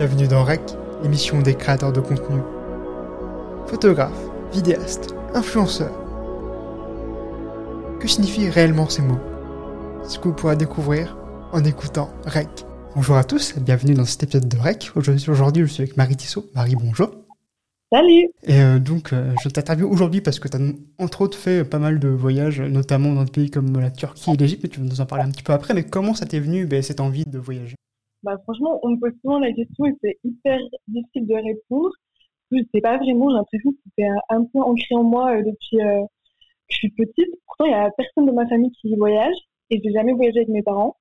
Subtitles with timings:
[0.00, 0.62] Bienvenue dans REC,
[1.02, 2.40] l'émission des créateurs de contenu.
[3.66, 4.18] Photographe,
[4.50, 5.92] vidéaste, influenceur.
[8.00, 9.20] Que signifient réellement ces mots?
[10.08, 11.18] Ce que vous pourrez découvrir
[11.52, 12.48] en écoutant REC.
[12.96, 14.90] Bonjour à tous et bienvenue dans cet épisode de REC.
[14.96, 16.46] Aujourd'hui, je suis avec Marie Tissot.
[16.54, 17.10] Marie, bonjour.
[17.92, 20.60] Salut Et euh, donc, euh, je t'interviewe aujourd'hui parce que tu as
[20.98, 24.36] entre autres fait pas mal de voyages, notamment dans des pays comme la Turquie et
[24.38, 25.74] l'Égypte, mais tu vas nous en parler un petit peu après.
[25.74, 27.76] Mais comment ça t'est venu ben, cette envie de voyager?
[28.22, 30.58] Bah, Franchement, on me pose souvent la question et c'est hyper
[30.88, 31.90] difficile de répondre.
[32.50, 35.78] Je sais pas vraiment, j'ai l'impression que c'était un peu ancré en moi euh, depuis
[35.78, 35.84] que
[36.68, 37.30] je suis petite.
[37.46, 39.36] Pourtant, il y a personne de ma famille qui voyage
[39.70, 40.96] et j'ai jamais voyagé avec mes parents.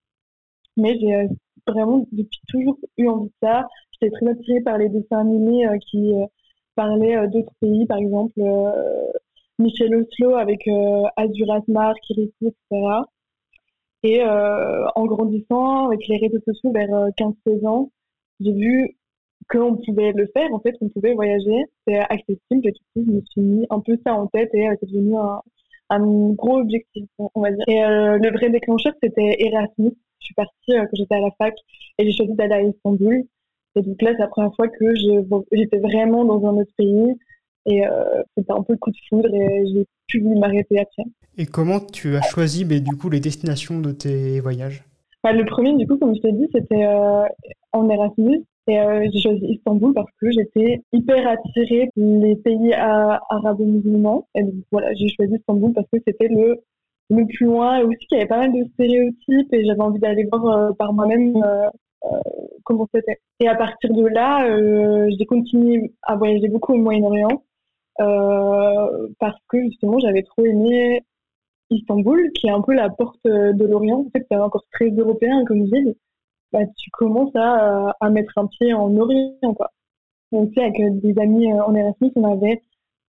[0.78, 1.28] Mais j'ai
[1.68, 3.68] vraiment depuis toujours eu envie de ça.
[3.94, 6.14] J'étais très attirée par les dessins animés qui
[6.80, 9.12] parler euh, d'autres pays, par exemple euh,
[9.60, 13.02] Michel Oslo avec euh, Azuras Mar, Kirikou, etc.
[14.04, 17.92] Et en grandissant avec les réseaux sociaux vers 15-16 ans,
[18.40, 18.98] j'ai vu
[19.50, 21.66] qu'on pouvait le faire, en fait, qu'on pouvait voyager.
[21.88, 24.68] C'est accessible et du coup, je me suis mis un peu ça en tête et
[24.80, 26.00] c'est devenu un,
[26.36, 27.64] gros objectif, on va dire.
[27.68, 29.96] Et le vrai déclencheur, c'était Erasmus.
[30.20, 31.56] Je suis partie quand j'étais à la fac
[31.98, 33.24] et j'ai choisi d'aller à Istanbul.
[33.76, 34.96] Et donc là, c'est la première fois que
[35.52, 37.16] j'étais vraiment dans un autre pays.
[37.70, 41.04] Et euh, c'était un peu le coup de foudre et j'ai pu m'arrêter après.
[41.38, 44.84] Et comment tu as choisi mais, du coup les destinations de tes voyages?
[45.24, 47.24] Bah, Le premier, du coup, comme je t'ai dit, c'était euh,
[47.74, 48.44] en Erasmus.
[48.68, 54.28] Et euh, j'ai choisi Istanbul parce que j'étais hyper attirée par les pays arabo-musulmans.
[54.36, 56.58] Et donc voilà, j'ai choisi Istanbul parce que c'était le,
[57.10, 60.00] le plus loin et aussi qu'il y avait pas mal de stéréotypes et j'avais envie
[60.00, 61.70] d'aller voir par moi-même euh,
[62.64, 63.20] comment c'était.
[63.40, 64.46] Et à partir de là,
[65.18, 67.42] j'ai continué à voyager beaucoup au Moyen-Orient
[68.00, 71.04] parce que justement j'avais trop aimé
[71.70, 74.06] Istanbul, qui est un peu la porte de l'Orient.
[74.08, 75.96] En fait, c'est encore très européen comme ville.
[76.52, 79.72] Bah, tu commences à, à mettre un pied en Orient, quoi.
[80.32, 82.62] Donc, avec des amis en Erasmus, on avait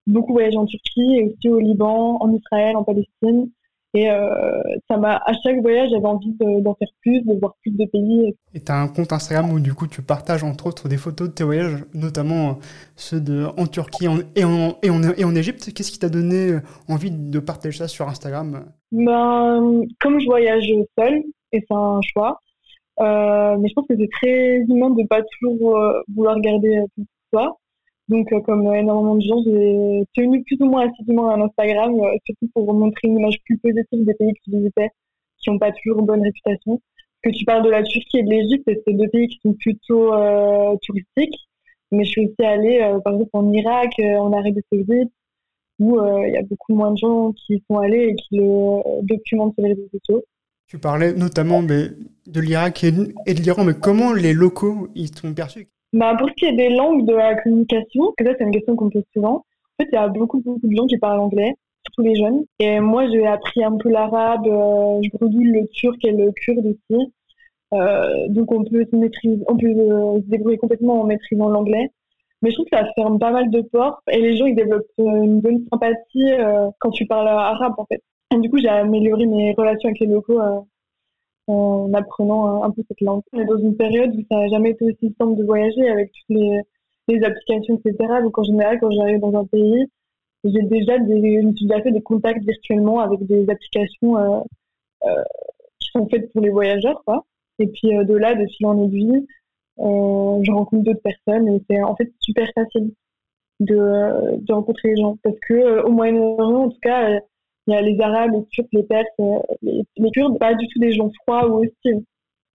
[0.06, 3.50] beaucoup voyagé en Turquie et aussi au Liban, en Israël, en Palestine.
[3.92, 7.72] Et euh, ça m'a, à chaque voyage, j'avais envie d'en faire plus, de voir plus
[7.72, 8.36] de pays.
[8.54, 11.28] Et tu as un compte Instagram où du coup tu partages entre autres des photos
[11.28, 12.54] de tes voyages, notamment euh,
[12.94, 14.18] ceux de, en Turquie et, en,
[14.82, 15.72] et, en, et en Égypte.
[15.74, 18.64] Qu'est-ce qui t'a donné euh, envie de partager ça sur Instagram?
[18.92, 22.38] Ben, Comme je voyage seule, et c'est un choix,
[23.00, 25.76] euh, mais je pense que c'est très humain de pas toujours
[26.14, 27.48] vouloir garder tout ça.
[28.10, 32.16] Donc, euh, comme énormément de gens, j'ai tenu plus ou moins assidûment un Instagram, euh,
[32.26, 34.90] surtout pour montrer une image plus positive des pays que je visitais,
[35.38, 36.80] qui n'ont pas toujours bonne réputation.
[37.22, 40.12] Que tu parles de la Turquie et de l'Égypte, c'est deux pays qui sont plutôt
[40.12, 41.38] euh, touristiques.
[41.92, 45.12] Mais je suis aussi allée, par exemple, en Irak, en Arabie Saoudite,
[45.80, 49.54] où il y a beaucoup moins de gens qui sont allés et qui le documentent
[49.54, 50.24] sur les réseaux sociaux.
[50.68, 51.96] Tu parlais notamment de
[52.26, 55.68] l'Irak et de l'Iran, mais comment les locaux ils sont perçus?
[55.92, 58.76] Bah, pour ce qui est des langues de la communication, que ça c'est une question
[58.76, 59.44] qu'on me pose souvent.
[59.78, 61.54] En fait, il y a beaucoup, beaucoup de gens qui parlent anglais,
[61.86, 62.44] surtout les jeunes.
[62.58, 66.66] Et moi, j'ai appris un peu l'arabe, euh, je bredouille le turc et le kurde
[66.66, 67.12] aussi.
[67.72, 71.90] Euh, donc on peut se maîtriser, on peut euh, se débrouiller complètement en maîtrisant l'anglais.
[72.42, 74.86] Mais je trouve que ça ferme pas mal de portes et les gens ils développent
[74.98, 78.02] euh, une bonne sympathie euh, quand tu parles arabe en fait.
[78.34, 80.40] Et du coup j'ai amélioré mes relations avec les locaux
[81.50, 83.22] en apprenant un, peu cette langue.
[83.32, 86.12] On est dans une période où ça n'a jamais été aussi simple de voyager avec
[86.12, 87.96] toutes les, applications, etc.
[88.22, 89.84] Donc en général, quand j'arrive dans un pays,
[90.44, 94.40] j'ai déjà, déjà fait des contacts virtuellement avec des applications euh,
[95.04, 95.24] euh,
[95.80, 97.02] qui sont faites pour les voyageurs.
[97.04, 97.24] Quoi.
[97.58, 99.26] Et puis euh, de là, de fil en aiguille,
[99.78, 102.92] je rencontre d'autres personnes et c'est en fait super facile
[103.58, 105.18] de, de rencontrer les gens.
[105.24, 107.20] Parce que au Moyen-Orient, en tout cas,
[107.66, 110.78] il y a les Arabes, les Turcs, les Perses, euh, les, Kurdes, pas du tout
[110.78, 112.04] des gens froids ou hostiles.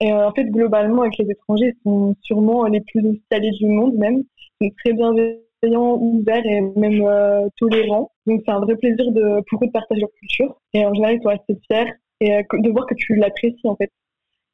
[0.02, 3.68] Et euh, en fait, globalement, avec les étrangers, ils sont sûrement les plus hospitaliers du
[3.68, 4.24] monde, même.
[4.60, 8.12] Ils sont très bienveillants, ouverts et même euh, tolérants.
[8.26, 10.60] Donc, c'est un vrai plaisir de, pour eux de partager leur culture.
[10.74, 13.92] Et en général, ils sont assez fiers et de voir que tu l'apprécies, en fait.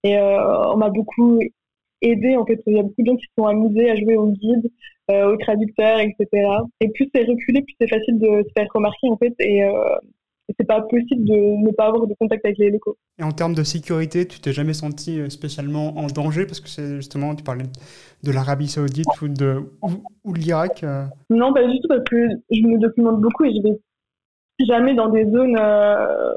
[0.04, 1.40] Et on m'a beaucoup
[2.02, 2.62] aidé, en fait.
[2.68, 4.70] Il y a beaucoup de gens qui se sont amusés à jouer au guide,
[5.10, 6.28] au traducteur, etc.
[6.82, 9.34] Et plus c'est reculé, plus c'est facile de se faire remarquer, en fait.
[9.40, 9.64] Et
[10.58, 12.98] c'est pas possible de ne pas avoir de contact avec les locaux.
[13.20, 16.46] Et en termes de sécurité, tu t'es jamais senti euh, spécialement en danger?
[16.46, 17.66] Parce que c'est justement, tu parlais
[18.24, 19.62] de l'Arabie Saoudite ou de
[20.24, 20.84] ou, l'Irak.
[20.84, 21.06] Euh?
[21.30, 23.80] Non, pas du tout parce que je me documente beaucoup et je vais
[24.68, 26.34] jamais dans des zones euh,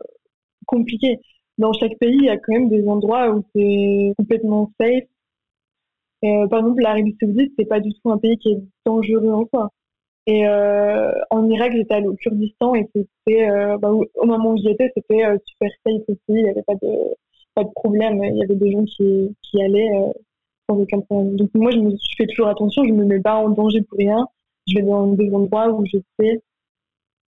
[0.67, 1.21] compliquées.
[1.59, 5.05] Dans chaque pays, il y a quand même des endroits où c'est complètement safe.
[6.51, 9.71] par exemple, l'Arabie Saoudite, c'est pas du tout un pays qui est dangereux en soi.
[10.27, 14.57] Et euh, en Irak, j'étais allée au Kurdistan et c'était, euh, bah, au moment où
[14.57, 16.21] j'y étais, c'était euh, super safe aussi.
[16.29, 17.15] Il n'y avait pas de,
[17.55, 18.23] pas de problème.
[18.25, 19.91] Il y avait des gens qui, qui allaient
[20.69, 21.37] sans aucun problème.
[21.37, 23.99] Donc moi, je, me, je fais toujours attention, je me mets pas en danger pour
[23.99, 24.27] rien.
[24.67, 26.41] Je vais dans des endroits où je sais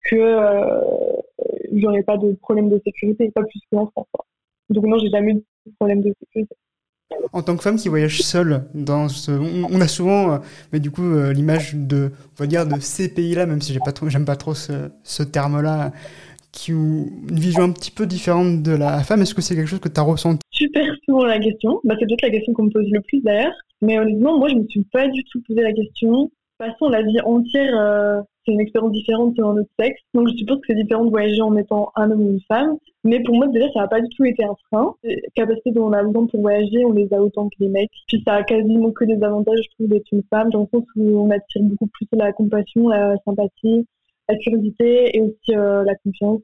[0.05, 0.39] que
[1.73, 4.07] j'aurai pas de problème de sécurité, pas plus qu'en France.
[4.71, 6.55] Donc non, j'ai jamais eu de problème de sécurité.
[7.33, 10.39] En tant que femme qui voyage seule, dans ce, on, a souvent, euh,
[10.73, 13.81] mais du coup, euh, l'image de, on va dire, de ces pays-là, même si j'ai
[13.81, 15.93] pas trop, j'aime pas trop ce, terme-là,
[16.51, 19.23] qui ont une vision un petit peu différente de la femme.
[19.23, 20.41] Est-ce que c'est quelque chose que tu as ressenti?
[20.51, 21.81] Super souvent la question.
[21.85, 23.55] Bah, c'est peut-être la question qu'on me pose le plus d'ailleurs.
[23.83, 26.31] Mais honnêtement, moi, je me suis pas du tout posé la question.
[26.59, 30.01] De toute façon, la vie entière, euh, c'est une expérience différente selon notre sexe.
[30.15, 32.79] Donc, je suppose que c'est différent de voyager en étant un homme ou une femme.
[33.05, 34.95] Mais pour moi, déjà, ça n'a pas du tout été un frein.
[35.05, 37.91] Les capacités dont on a besoin pour voyager, on les a autant que les mecs.
[38.09, 40.89] Puis ça a quasiment que des avantages, je trouve, d'être une femme, dans le sens
[40.97, 43.87] où on attire beaucoup plus la compassion, la sympathie,
[44.27, 46.41] la curiosité et aussi euh, la confiance.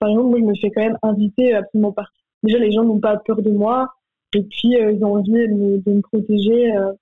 [0.00, 2.12] Par exemple, moi, je me fais quand même inviter absolument partout.
[2.42, 3.88] Déjà, les gens n'ont pas peur de moi,
[4.34, 6.92] et puis euh, ils ont envie de me, de me protéger, euh,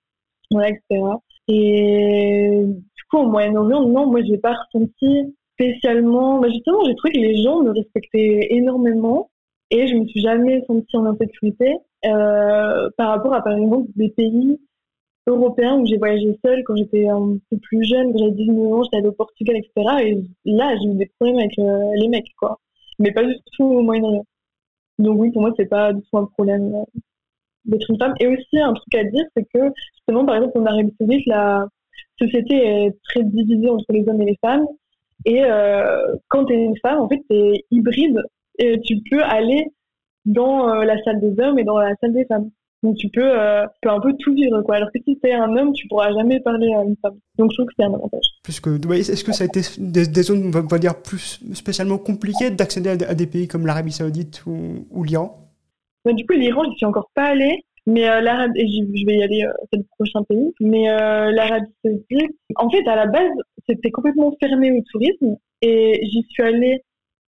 [0.51, 1.01] voilà, etc.
[1.47, 6.39] Et du coup, en Moyen-Orient, non, moi, j'ai pas ressenti spécialement.
[6.39, 9.29] Bah, justement, j'ai trouvé que les gens me respectaient énormément,
[9.71, 14.09] et je me suis jamais sentie en insécurité euh, par rapport à, par exemple, des
[14.09, 14.59] pays
[15.27, 18.83] européens où j'ai voyagé seule quand j'étais un peu plus jeune, quand j'avais 19 ans,
[18.83, 19.71] j'étais allée au Portugal, etc.
[20.03, 22.59] Et là, j'ai eu des problèmes avec euh, les mecs, quoi.
[22.99, 24.25] Mais pas du tout au Moyen-Orient.
[24.99, 26.99] Donc oui, pour moi, c'est pas du tout un problème euh,
[27.65, 28.13] d'être une femme.
[28.19, 31.67] Et aussi, un truc à dire, c'est que justement, par exemple, en Arabie Saoudite, la
[32.19, 34.65] société est très divisée entre les hommes et les femmes.
[35.25, 38.21] Et euh, quand tu es une femme, en fait, tu es hybride.
[38.57, 39.65] Et tu peux aller
[40.25, 42.49] dans euh, la salle des hommes et dans la salle des femmes.
[42.83, 44.61] Donc tu peux, euh, un peu tout vivre.
[44.69, 47.15] Alors que si tu es un homme, tu pourras jamais parler à une femme.
[47.37, 48.25] Donc je trouve que c'est un avantage.
[48.43, 52.51] Plus que, est-ce que ça a été des, zones, on va dire, plus spécialement compliquées
[52.51, 55.44] d'accéder à, des pays comme l'Arabie Saoudite ou, ou l'Iran?
[56.13, 57.63] Du coup, l'Iran, je suis encore pas allée.
[57.87, 60.53] Mais euh, l'Arabie, je vais y aller, euh, c'est le prochain pays.
[60.59, 63.31] Mais euh, l'Arabie Saoudite, en fait, à la base,
[63.67, 65.37] c'était complètement fermé au tourisme.
[65.61, 66.81] Et j'y suis allée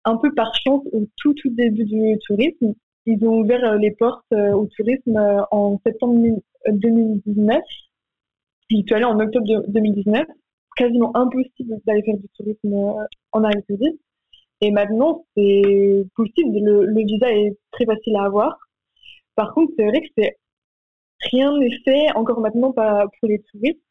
[0.06, 2.74] un peu par chance au tout, tout début du tourisme.
[3.06, 5.18] Ils ont ouvert les portes au tourisme
[5.52, 7.62] en septembre 2019.
[8.70, 10.26] J'y suis allée en octobre 2019.
[10.76, 12.74] Quasiment impossible d'aller faire du tourisme
[13.32, 14.00] en Arabie Saoudite.
[14.64, 16.58] Et maintenant, c'est possible.
[16.58, 18.58] Le, le, visa est très facile à avoir.
[19.36, 20.38] Par contre, c'est vrai que c'est
[21.32, 23.82] rien n'est fait encore maintenant pas pour les touristes.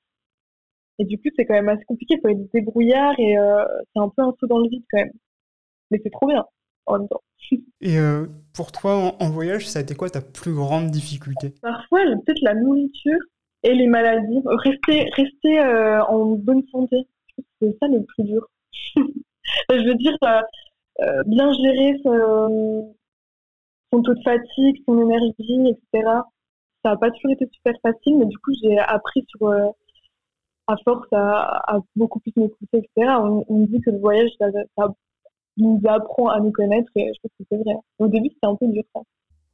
[0.99, 2.15] Et du coup, c'est quand même assez compliqué.
[2.17, 4.99] Il faut être débrouillard et euh, c'est un peu un saut dans le vide quand
[4.99, 5.13] même.
[5.91, 6.45] Mais c'est trop bien
[6.87, 7.23] en même temps.
[7.81, 11.55] Et euh, pour toi, en, voyage, ça a été quoi ta plus grande difficulté?
[11.61, 13.19] Parfois, peut-être la nourriture
[13.63, 14.43] et les maladies.
[14.45, 16.97] Rester, rester euh, en bonne santé,
[17.61, 18.49] c'est ça le plus dur.
[18.97, 20.17] je veux dire,
[21.01, 22.95] euh, bien gérer son,
[23.91, 26.11] taux de fatigue, son énergie, etc.
[26.85, 29.49] Ça n'a pas toujours été super facile, mais du coup, j'ai appris sur,
[30.67, 33.15] à force à, beaucoup plus m'écouter, etc.
[33.21, 34.49] On, on, dit que le voyage, ça,
[35.59, 37.75] nous apprend à nous connaître et je pense que c'est vrai.
[37.99, 38.83] Au début, c'était un peu dur.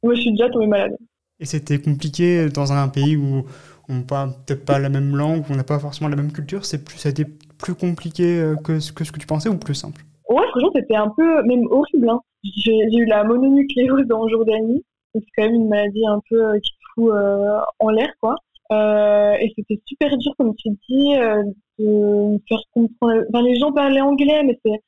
[0.01, 0.97] Moi, je suis déjà tombée malade.
[1.39, 3.45] Et c'était compliqué dans un pays où
[3.87, 6.65] on parle peut-être pas la même langue, où on n'a pas forcément la même culture?
[6.65, 9.75] C'est plus, ça a été plus compliqué euh, que, ce que tu pensais ou plus
[9.75, 10.03] simple?
[10.29, 12.09] Ouais, franchement, c'était un peu même horrible.
[12.09, 12.21] Hein.
[12.43, 14.83] J'ai eu la mononucléose en Jordanie.
[15.13, 18.35] C'est quand même une maladie un peu euh, qui fout euh, en l'air, quoi.
[18.71, 21.43] Euh, et c'était super dur, comme tu dis, euh,
[21.79, 23.23] de faire comprendre.
[23.29, 24.79] Enfin, les gens parlaient anglais, mais c'est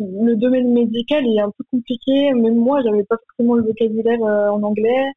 [0.00, 2.32] le domaine médical est un peu compliqué.
[2.34, 5.12] Même moi, j'avais pas forcément le vocabulaire en anglais.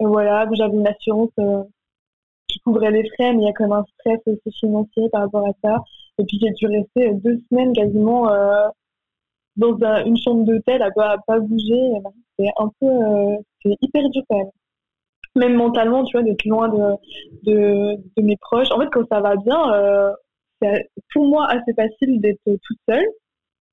[0.00, 1.30] Et voilà, j'avais une assurance
[2.46, 5.22] qui couvrait les frais, mais il y a quand même un stress aussi financier par
[5.22, 5.82] rapport à ça.
[6.18, 8.68] Et puis j'ai dû rester deux semaines quasiment euh,
[9.56, 11.92] dans une chambre d'hôtel à pas, pas bouger.
[12.38, 12.86] C'est un peu,
[13.62, 14.50] c'est hyper dur quand même.
[15.36, 16.96] Même mentalement, tu vois, d'être loin de,
[17.44, 18.70] de, mes proches.
[18.72, 20.14] En fait, quand ça va bien,
[20.60, 23.06] c'est pour moi assez facile d'être toute seule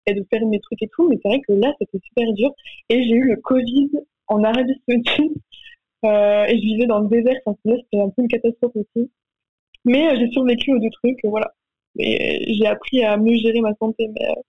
[0.08, 2.52] et de faire mes trucs et tout, mais c'est vrai que là, c'était super dur.
[2.90, 3.90] Et j'ai eu le Covid
[4.28, 5.38] en Arabie Saoudite
[6.06, 7.36] euh, et je vivais dans le désert.
[7.46, 9.12] Enfin, c'était un peu une catastrophe aussi.
[9.86, 11.52] Mais euh, j'ai survécu aux deux trucs, voilà.
[11.98, 14.08] Et j'ai appris à mieux gérer ma santé.
[14.08, 14.42] Mais euh,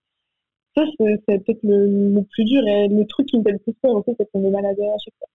[0.76, 3.74] ça, c'est peut-être le, le, plus dur et le truc qui me fait le plus
[3.82, 5.28] peur aussi, c'est qu'on est malade à chaque fois.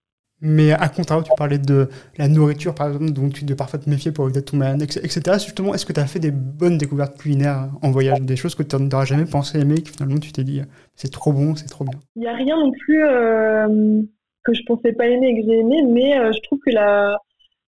[0.44, 1.88] Mais à contrario, tu parlais de
[2.18, 5.20] la nourriture, par exemple, dont tu dois parfois te méfier pour éviter ton malade, etc.
[5.34, 8.64] Justement, est-ce que tu as fait des bonnes découvertes culinaires en voyage, des choses que
[8.64, 10.60] tu n'aurais jamais pensé aimer, que finalement tu t'es dit,
[10.96, 14.02] c'est trop bon, c'est trop bien Il n'y a rien non plus euh,
[14.42, 17.16] que je pensais pas aimer et que j'ai aimé, mais euh, je trouve que la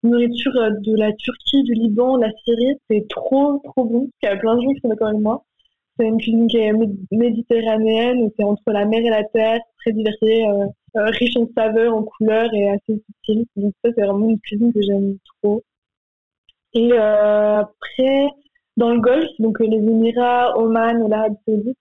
[0.03, 4.09] nourriture de la Turquie, du Liban, de la Syrie, c'est trop, trop bon.
[4.21, 5.43] Il y a plein de gens qui sont d'accord avec moi.
[5.97, 6.73] C'est une cuisine qui est
[7.11, 10.47] méditerranéenne, c'est entre la mer et la terre, très diversifiée.
[10.47, 13.45] Euh, riche en saveurs, en couleurs et assez subtil.
[13.55, 15.63] Donc ça, c'est vraiment une cuisine que j'aime trop.
[16.73, 18.29] Et après,
[18.77, 21.77] dans le Golfe, donc les Émirats, Oman l'Arabie Saoudite,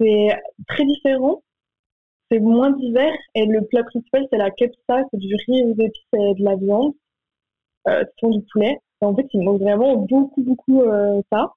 [0.00, 0.28] c'est
[0.68, 1.42] très différent.
[2.30, 6.02] C'est moins divers et le plat principal, c'est la kebsa, c'est du riz aux épices
[6.14, 6.94] et de la viande,
[7.88, 8.78] euh, du poulet.
[9.00, 11.52] Et en fait, ils mangent vraiment beaucoup, beaucoup euh, ça,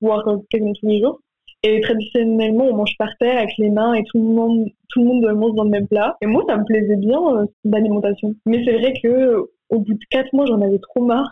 [0.00, 1.20] voire quasiment tous les jours.
[1.62, 5.06] Et traditionnellement, on mange par terre avec les mains et tout le monde, tout le
[5.06, 6.16] monde mange dans le même plat.
[6.22, 8.34] Et moi, ça me plaisait bien euh, l'alimentation.
[8.46, 11.28] Mais c'est vrai que au bout de quatre mois, j'en avais trop marre.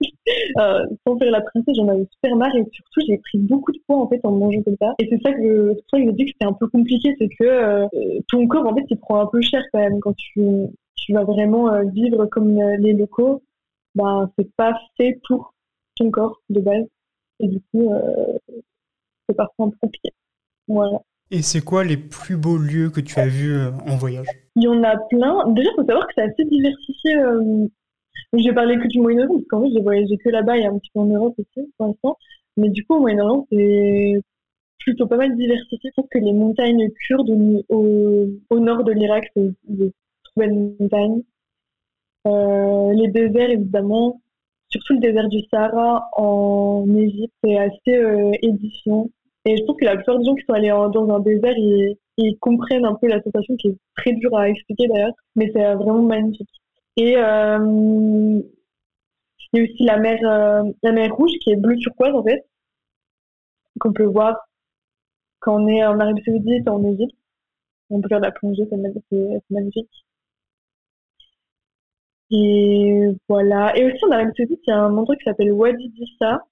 [0.58, 3.78] euh, sans faire la princesse, j'en avais super marre et surtout, j'ai pris beaucoup de
[3.86, 4.94] poids en fait en mangeant comme ça.
[4.98, 7.28] Et c'est ça que c'est pour ça que dit que c'était un peu compliqué, c'est
[7.28, 7.86] que euh,
[8.28, 10.42] ton corps en fait, il prend un peu cher quand même quand tu
[11.08, 13.42] tu vas vraiment euh, vivre comme euh, les locaux.
[13.94, 15.54] Ben c'est pas fait pour
[15.96, 16.86] ton corps de base
[17.40, 17.92] et du coup
[19.28, 20.10] c'est parfois un peu compliqué.
[20.68, 21.00] Voilà.
[21.30, 24.26] Et c'est quoi les plus beaux lieux que tu as vus en voyage?
[24.56, 25.50] Il y en a plein.
[25.52, 27.16] Déjà, il faut savoir que c'est assez diversifié
[28.34, 30.90] j'ai parlé que du Moyen-Orient, parce qu'en fait, j'ai voyagé que là-bas et un petit
[30.92, 32.18] peu en Europe aussi, pour l'instant.
[32.56, 34.20] Mais du coup, au Moyen-Orient, c'est
[34.80, 35.90] plutôt pas mal diversifié.
[35.96, 37.30] Je que les montagnes kurdes
[37.68, 39.92] au, au nord de l'Irak, c'est des
[40.24, 41.22] trop belles montagnes.
[42.26, 44.20] Euh, les déserts, évidemment,
[44.68, 49.08] surtout le désert du Sahara en Égypte, c'est assez euh, édifiant.
[49.44, 52.38] Et je pense que la plupart des gens qui sont allés dans un désert, ils,
[52.40, 56.02] comprennent un peu la sensation qui est très dure à expliquer d'ailleurs, mais c'est vraiment
[56.02, 56.48] magnifique.
[56.96, 58.42] Et euh,
[59.52, 62.22] il y a aussi la mer, euh, la mer Rouge qui est bleu turquoise en
[62.24, 62.44] fait,
[63.80, 64.36] qu'on peut voir
[65.40, 67.14] quand on est en Arabie Saoudite en Égypte.
[67.90, 69.88] On peut faire de la plongée, c'est magnifique.
[72.30, 73.76] Et voilà.
[73.76, 76.44] Et aussi en Arabie Saoudite, il y a un endroit qui s'appelle Wadi Dissa.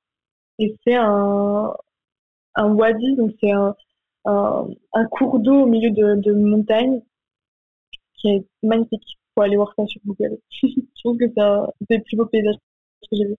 [0.58, 1.74] Et c'est un,
[2.54, 3.74] un wadi, donc c'est un,
[4.24, 7.02] un, cours d'eau au milieu de, de montagnes
[8.14, 10.38] qui est magnifique faut aller voir ça sur Google.
[10.62, 10.68] je
[11.04, 13.36] trouve que c'est un des plus beaux paysages que j'ai vu.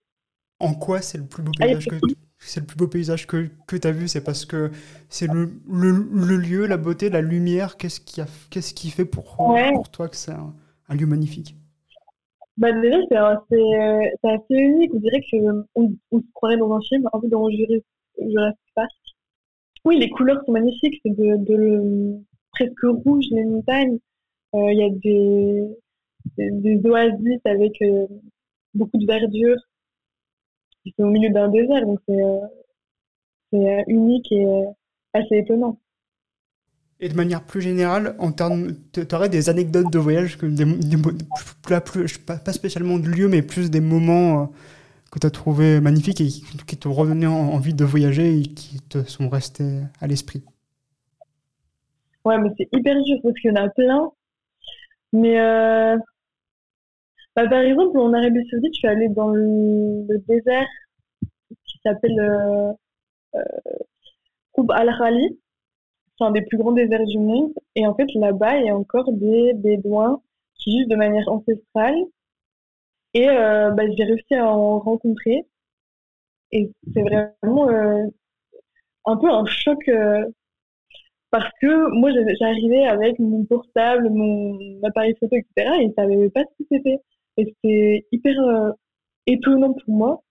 [0.60, 1.96] En quoi c'est le plus beau paysage que
[2.40, 4.08] c'est le plus beau paysage que, que tu as vu?
[4.08, 4.70] C'est parce que
[5.08, 7.76] c'est le, le, lieu, la beauté, la lumière.
[7.76, 10.54] Qu'est-ce qui, a, qu'est-ce qui fait pour, pour toi que c'est un,
[10.94, 11.56] lieu magnifique?
[12.58, 12.98] Bah déjà,
[13.48, 14.92] c'est assez, unique.
[14.94, 18.90] On dirait qu'on on se croirait dans un film, un peu dans Jurassic Park.
[19.84, 21.00] Oui, les couleurs sont magnifiques.
[21.04, 22.18] C'est de, de,
[22.52, 23.98] presque rouge, les montagnes.
[24.54, 28.06] Euh, il y a des, des oasis avec euh,
[28.74, 29.56] beaucoup de verdure
[30.82, 31.86] qui sont au milieu d'un désert.
[31.86, 32.20] Donc c'est
[33.54, 34.46] euh, unique et
[35.12, 35.78] assez étonnant.
[37.00, 42.52] Et de manière plus générale, en termes, tu aurais des anecdotes de voyage, plus, pas,
[42.52, 44.50] spécialement de lieux, mais plus des moments
[45.12, 49.04] que tu as trouvé magnifiques et qui, t'ont redonné envie de voyager et qui te
[49.04, 50.42] sont restés à l'esprit
[52.24, 54.10] Ouais, mais c'est hyper dur parce qu'il y en a plein.
[55.12, 55.96] Mais euh,
[57.34, 60.66] bah, par exemple, en Arabie Saoudite, je suis allée dans le, désert
[61.64, 62.72] qui s'appelle euh,
[63.36, 65.38] euh, al-Khali.
[66.18, 67.52] C'est un des plus grands déserts du monde.
[67.76, 70.20] Et en fait, là-bas, il y a encore des bédouins
[70.56, 71.96] qui vivent de manière ancestrale.
[73.14, 75.46] Et euh, bah, j'ai réussi à en rencontrer.
[76.52, 78.06] Et c'est vraiment euh,
[79.06, 79.78] un peu un choc
[81.30, 82.10] parce que moi
[82.40, 85.76] j'arrivais avec mon portable, mon appareil photo, etc.
[85.80, 86.98] et ils savaient pas ce que c'était.
[87.36, 88.70] Et c'était hyper euh,
[89.26, 90.22] étonnant pour moi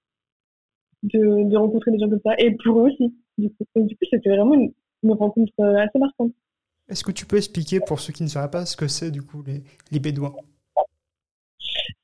[1.03, 3.15] de, de, rencontrer des gens comme ça, et pour eux aussi.
[3.37, 4.73] Du coup c'était vraiment une,
[5.03, 6.31] rencontre euh, assez marquante.
[6.89, 9.21] Est-ce que tu peux expliquer pour ceux qui ne sauraient pas ce que c'est du
[9.21, 10.33] coup les, les Bédouins?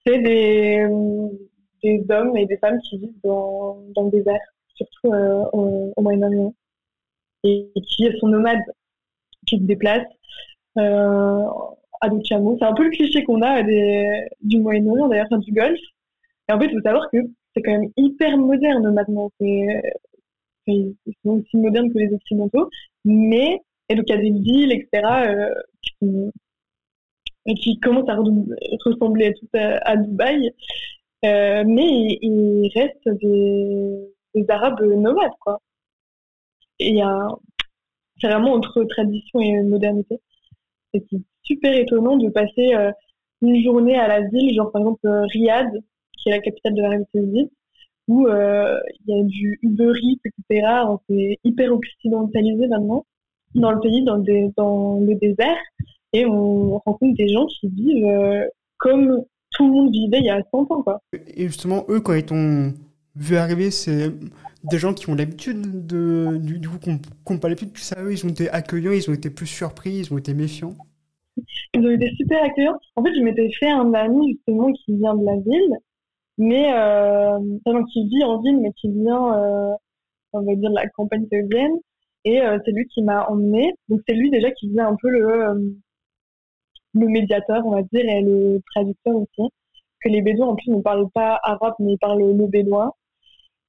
[0.05, 0.85] C'est des,
[1.83, 4.39] des hommes et des femmes qui vivent dans, dans le désert,
[4.75, 6.53] surtout euh, au, au Moyen-Orient,
[7.43, 8.59] et qui sont nomades
[9.47, 10.07] qui se déplacent
[10.77, 11.45] euh,
[12.01, 12.57] à des chameaux.
[12.59, 15.79] C'est un peu le cliché qu'on a des, du Moyen-Orient, d'ailleurs, enfin, du Golfe.
[16.50, 17.17] Et en fait, il faut savoir que
[17.55, 19.29] c'est quand même hyper moderne maintenant.
[19.39, 19.81] C'est,
[20.67, 22.70] ils sont aussi modernes que les Occidentaux.
[23.05, 25.03] Mais, et il y a des villes, etc.,
[26.03, 26.29] euh,
[27.46, 30.51] qui, qui, commencent à ressembler tout à, Dubaï.
[31.25, 35.60] Euh, mais il, reste des, des Arabes nomades, quoi.
[36.79, 37.03] Et il
[38.20, 40.22] c'est vraiment entre tradition et modernité.
[40.93, 41.03] C'est
[41.43, 42.91] super étonnant de passer euh,
[43.41, 45.70] une journée à la ville, genre par exemple Riyad,
[46.17, 47.51] qui est la capitale de l'Arabie Saoudite,
[48.07, 50.67] où euh, il y a du Uber Eats, etc.
[51.10, 53.05] C'est hyper occidentalisé maintenant
[53.55, 55.57] dans le pays, dans le, dans le désert,
[56.12, 60.41] et on rencontre des gens qui vivent comme tout le monde vivait il y a
[60.51, 60.83] 100 ans.
[60.83, 61.01] Quoi.
[61.36, 62.74] Et justement, eux, quand ils t'ont
[63.15, 64.12] vu arriver, c'est
[64.63, 66.77] des gens qui ont l'habitude de, du, coup,
[67.24, 70.13] qu'on pas l'habitude, ça, eux, ils ont été accueillants, ils ont été plus surpris, ils
[70.13, 70.75] ont été méfiants.
[71.74, 72.79] ils ont été super accueillants.
[72.95, 75.77] En fait, je m'étais fait un ami justement qui vient de la ville,
[76.37, 77.39] mais euh,
[77.91, 79.73] qui vit en ville, mais qui vient, euh,
[80.33, 81.77] on va dire, de la campagne péruvienne.
[82.25, 83.73] Et euh, c'est lui qui m'a emmené.
[83.89, 85.55] Donc c'est lui déjà qui faisait un peu le, euh,
[86.93, 89.49] le médiateur, on va dire, et le traducteur aussi.
[90.01, 92.91] Que les Bédouins, en plus, ne parlent pas arabe, mais ils parlent le bédouin.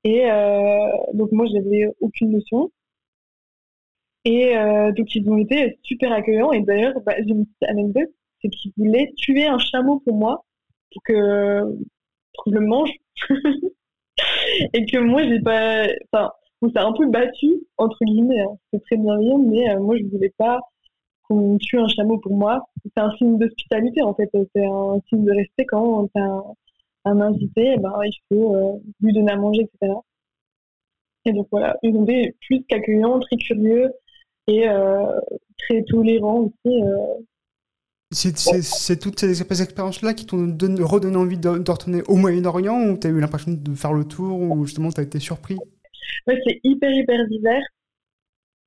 [0.04, 2.70] Et euh, donc moi, j'avais aucune notion.
[4.24, 6.52] Et euh, donc ils ont été super accueillants.
[6.52, 10.44] Et d'ailleurs, bah, j'ai une petite anecdote, c'est qu'ils voulaient tuer un chameau pour moi,
[10.92, 11.62] pour que,
[12.46, 12.90] le mange.
[14.74, 15.86] et que moi, j'ai pas...
[16.12, 16.30] Enfin,
[16.62, 18.40] on s'est un peu battu, entre guillemets.
[18.40, 18.56] Hein.
[18.72, 20.60] C'est très bienveillant, mais euh, moi, je voulais pas
[21.28, 22.64] qu'on tue un chameau pour moi.
[22.84, 24.30] C'est un signe d'hospitalité, en fait.
[24.32, 26.44] C'est un signe de respect quand t'as un,
[27.04, 29.94] un invité, eh ben, il faut euh, lui donner à manger, etc.
[31.26, 33.92] Et donc voilà, ils ont été plus qu'accueillants, très curieux
[34.46, 35.20] et euh,
[35.58, 36.82] très tolérants aussi.
[38.14, 43.10] C'est toutes ces expériences-là qui t'ont redonné envie de, retourner au Moyen-Orient ou tu as
[43.10, 45.56] eu l'impression de faire le tour ou justement tu as été surpris?
[46.26, 47.62] Ouais, C'est hyper, hyper divers.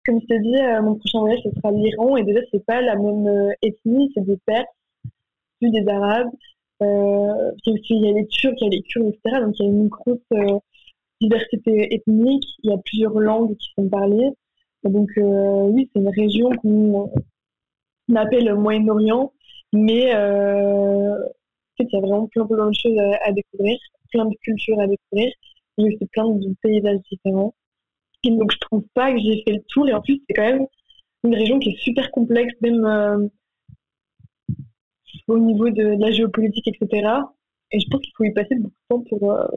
[0.05, 2.95] Comme je t'ai dit, mon prochain voyage, ce sera l'Iran et déjà, c'est pas la
[2.95, 4.65] même ethnie, c'est des Perses,
[5.59, 6.29] plus des Arabes.
[6.83, 9.41] Euh, il y a les Turcs, il y a les Kurdes, etc.
[9.41, 10.59] Donc il y a une grosse euh,
[11.19, 14.29] diversité ethnique, il y a plusieurs langues qui sont parlées.
[14.83, 17.11] Donc euh, oui, c'est une région qu'on
[18.15, 19.33] appelle Moyen-Orient,
[19.73, 21.17] mais en
[21.77, 23.77] fait, il y a vraiment plein, plein de choses à, découvrir,
[24.11, 25.31] plein de cultures à découvrir,
[25.77, 27.53] et aussi plein de paysages différents.
[28.23, 30.67] Donc je trouve pas que j'ai fait le tour, et en plus c'est quand même
[31.23, 33.29] une région qui est super complexe, même
[35.27, 37.09] au niveau de, la géopolitique, etc.
[37.71, 39.47] Et je pense qu'il faut y passer beaucoup de temps pour euh,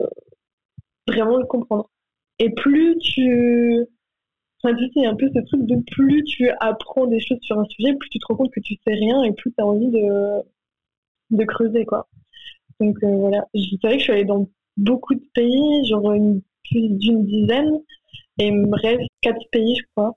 [1.06, 1.88] vraiment le comprendre.
[2.38, 3.86] Et plus tu...
[4.62, 8.10] A un peu ce truc de plus tu apprends des choses sur un sujet, plus
[8.10, 10.42] tu te rends compte que tu sais rien et plus tu as envie de,
[11.30, 12.08] de creuser, quoi.
[12.78, 16.14] Donc euh, voilà, je dirais que je suis allée dans beaucoup de pays, genre
[16.70, 17.80] plus d'une dizaine,
[18.38, 20.16] et il me quatre pays, je crois.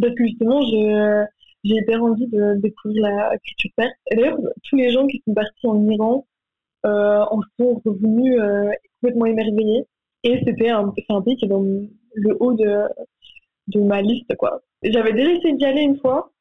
[0.00, 1.24] Parce que justement, je,
[1.64, 3.92] j'ai hyper envie de découvrir la culture perse.
[4.10, 6.26] Et d'ailleurs, tous les gens qui sont partis en Iran
[6.86, 9.84] euh, en sont revenus euh, complètement émerveillés.
[10.24, 11.62] Et c'était c'est un pays qui est dans
[12.14, 12.86] le haut de,
[13.68, 14.62] de ma liste, quoi.
[14.82, 16.32] J'avais déjà essayé d'y aller une fois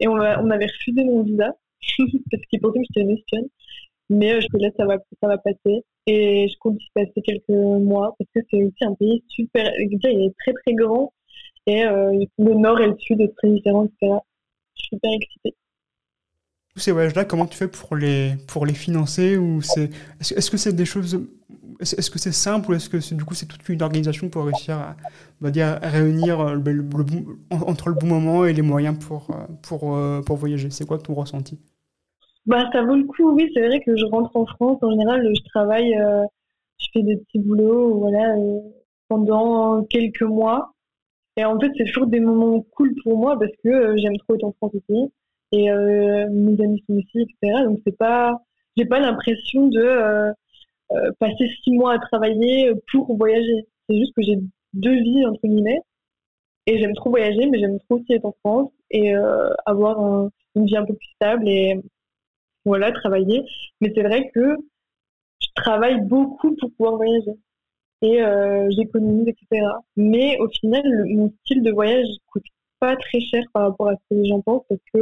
[0.00, 1.54] et on, on avait refusé mon visa
[2.30, 3.48] parce qu'ils pensaient que j'étais une espionne.
[4.08, 5.84] Mais euh, je me laisse, ça va, ça va passer.
[6.06, 9.70] Et je compte y passer quelques mois parce que c'est aussi un pays super.
[9.78, 11.12] Il est très très grand
[11.66, 14.18] et euh, le nord et le sud est très différent, etc
[14.80, 15.56] je suis hyper excitée.
[16.76, 20.72] Ces voyages-là, comment tu fais pour les, pour les financer ou c'est, est-ce, que c'est
[20.72, 21.20] des choses,
[21.80, 24.76] est-ce que c'est simple ou est-ce que du coup c'est toute une organisation pour réussir
[24.76, 26.84] à, dire, réunir le,
[27.50, 29.28] entre le bon moment et les moyens pour,
[29.62, 30.70] pour, euh, pour voyager?
[30.70, 31.58] C'est quoi ton ressenti?
[32.46, 33.50] Bah, Ça vaut le coup, oui.
[33.54, 36.24] C'est vrai que je rentre en France, en général, je travaille, euh,
[36.78, 38.60] je fais des petits boulots voilà, euh,
[39.08, 40.72] pendant quelques mois.
[41.36, 44.34] Et en fait, c'est toujours des moments cool pour moi parce que euh, j'aime trop
[44.34, 45.12] être en France aussi.
[45.52, 47.64] Et euh, mes amis sont ici, etc.
[47.64, 48.32] Donc, c'est pas,
[48.76, 50.32] j'ai pas l'impression de euh,
[51.18, 53.66] passer six mois à travailler pour voyager.
[53.88, 54.38] C'est juste que j'ai
[54.74, 55.80] deux vies, entre guillemets.
[56.66, 59.12] Et j'aime trop voyager, mais j'aime trop aussi être en France et
[59.66, 61.80] avoir une vie un peu plus stable et
[62.64, 63.44] voilà, travailler.
[63.80, 64.56] Mais c'est vrai que
[65.40, 67.32] je travaille beaucoup pour pouvoir voyager
[68.02, 69.66] et euh, j'économise, etc.
[69.96, 72.44] Mais au final, mon style de voyage coûte
[72.80, 74.98] pas très cher par rapport à ce que les gens pensent parce que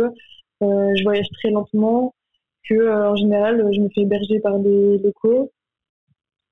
[0.63, 2.15] euh, je voyage très lentement,
[2.69, 5.53] que euh, en général, je me fais héberger par des locaux.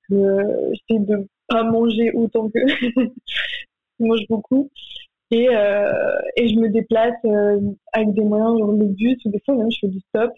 [0.09, 3.11] J'essaie de pas manger autant que je
[3.99, 4.71] mange beaucoup.
[5.33, 7.61] Et, euh, et je me déplace euh,
[7.93, 10.33] avec des moyens, genre le bus, ou des fois même je fais du stop.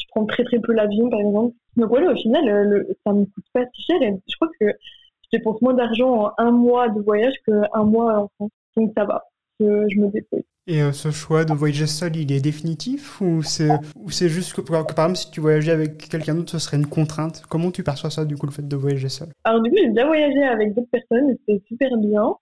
[0.00, 1.54] Je prends très très peu l'avion par exemple.
[1.76, 4.02] Donc voilà, au final, le, ça me coûte pas si cher.
[4.02, 8.18] Et je crois que je dépense moins d'argent en un mois de voyage qu'un mois
[8.18, 8.50] en France.
[8.76, 9.24] Donc ça va,
[9.62, 10.42] je, me dépose.
[10.66, 14.54] Et euh, ce choix de voyager seul, il est définitif ou c'est ou c'est juste
[14.54, 17.42] que, par exemple si tu voyageais avec quelqu'un d'autre, ce serait une contrainte?
[17.48, 19.28] Comment tu perçois ça du coup le fait de voyager seul?
[19.44, 22.34] Alors du coup j'ai déjà voyagé avec d'autres personnes, c'est super bien,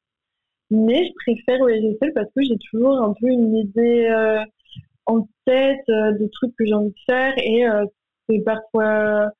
[0.70, 4.44] mais je préfère voyager seul parce que j'ai toujours un peu une idée euh,
[5.06, 7.64] en tête euh, de trucs que j'ai envie de faire et
[8.28, 9.32] c'est parfois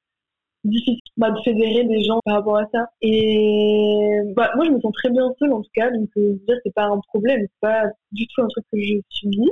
[0.65, 2.87] difficile bah, de fédérer des gens par rapport à ça.
[3.01, 6.57] Et bah, moi, je me sens très bien seule en tout cas, donc euh, dire
[6.65, 9.51] c'est pas un problème, c'est pas du tout un truc que je subis.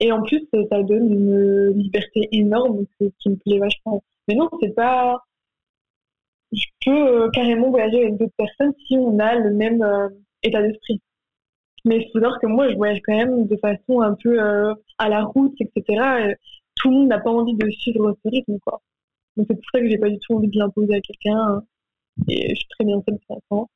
[0.00, 4.02] Et en plus, ça donne une liberté énorme, qui me plaît vachement.
[4.28, 5.24] Mais non, c'est pas.
[6.52, 10.08] Je peux euh, carrément voyager avec d'autres personnes si on a le même euh,
[10.42, 11.00] état d'esprit.
[11.84, 14.38] Mais il faut que moi, je voyage quand même de façon un peu
[14.98, 16.34] à la route, etc
[16.78, 18.80] tout le monde n'a pas envie de suivre ce rythme, quoi.
[19.38, 21.62] Donc c'est pour ça que j'ai pas du tout envie de l'imposer à quelqu'un.
[22.26, 23.70] Et je suis très bien seule pour l'instant.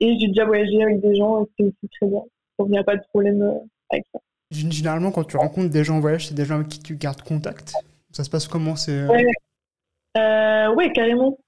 [0.00, 2.22] Et j'ai déjà voyagé avec des gens et c'est aussi très bien.
[2.58, 3.54] Donc il n'y a pas de problème euh,
[3.88, 4.18] avec ça.
[4.50, 7.22] Généralement, quand tu rencontres des gens en voyage, c'est des gens avec qui tu gardes
[7.22, 7.72] contact?
[8.10, 8.74] Ça se passe comment?
[8.74, 9.08] C'est euh?
[9.08, 9.24] ouais.
[10.18, 10.90] Euh, ouais.
[10.92, 11.38] carrément.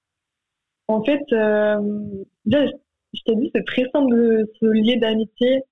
[0.87, 1.21] En fait,
[2.47, 2.67] déjà,
[3.13, 5.63] je t'ai dit, c'est très simple de se lier d'amitié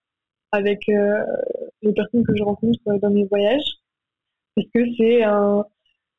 [0.52, 3.78] avec les personnes que je rencontre dans mes voyages.
[4.54, 5.64] Parce que c'est un,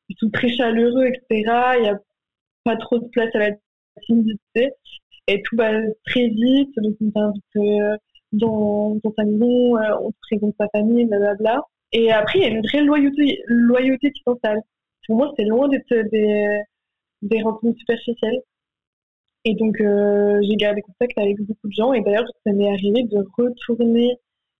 [0.08, 1.52] ils sont très chaleureux, etc.
[1.76, 1.98] Il n'y a
[2.64, 3.50] pas trop de place à la
[4.06, 4.70] timidité.
[5.26, 5.72] Et tout va
[6.06, 6.70] très vite.
[6.76, 7.96] Donc, on t'invite euh,
[8.32, 11.60] dans, dans sa maison, euh, on te présente sa famille, blablabla.
[11.92, 14.60] Et après, il y a une vraie loyauté, loyauté qui s'installe.
[15.06, 16.60] Pour moi, c'est loin d'être des,
[17.22, 18.40] des rencontres superficielles.
[19.44, 21.92] Et donc, euh, j'ai gardé contact avec beaucoup de gens.
[21.92, 24.16] Et d'ailleurs, ça m'est arrivé de retourner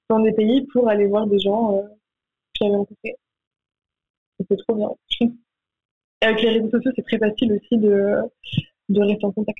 [0.08, 3.16] dans des pays pour aller voir des gens que j'avais rencontrés
[4.50, 4.88] c'est trop bien.
[5.20, 8.16] Et avec les réseaux sociaux, c'est très facile aussi de,
[8.88, 9.58] de rester en contact.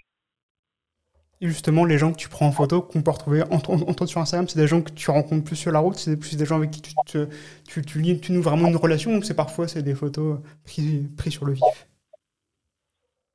[1.41, 4.21] Et justement, les gens que tu prends en photo, qu'on peut retrouver en, toi sur
[4.21, 6.57] Instagram, c'est des gens que tu rencontres plus sur la route, c'est plus des gens
[6.57, 7.29] avec qui tu, te,
[7.69, 11.35] tu, tu, tu noues vraiment une relation, ou c'est parfois c'est des photos prises, prises
[11.35, 11.89] sur le vif?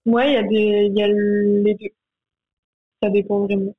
[0.06, 1.90] Ouais, il y, a des, y a les deux.
[3.02, 3.74] Ça dépend vraiment.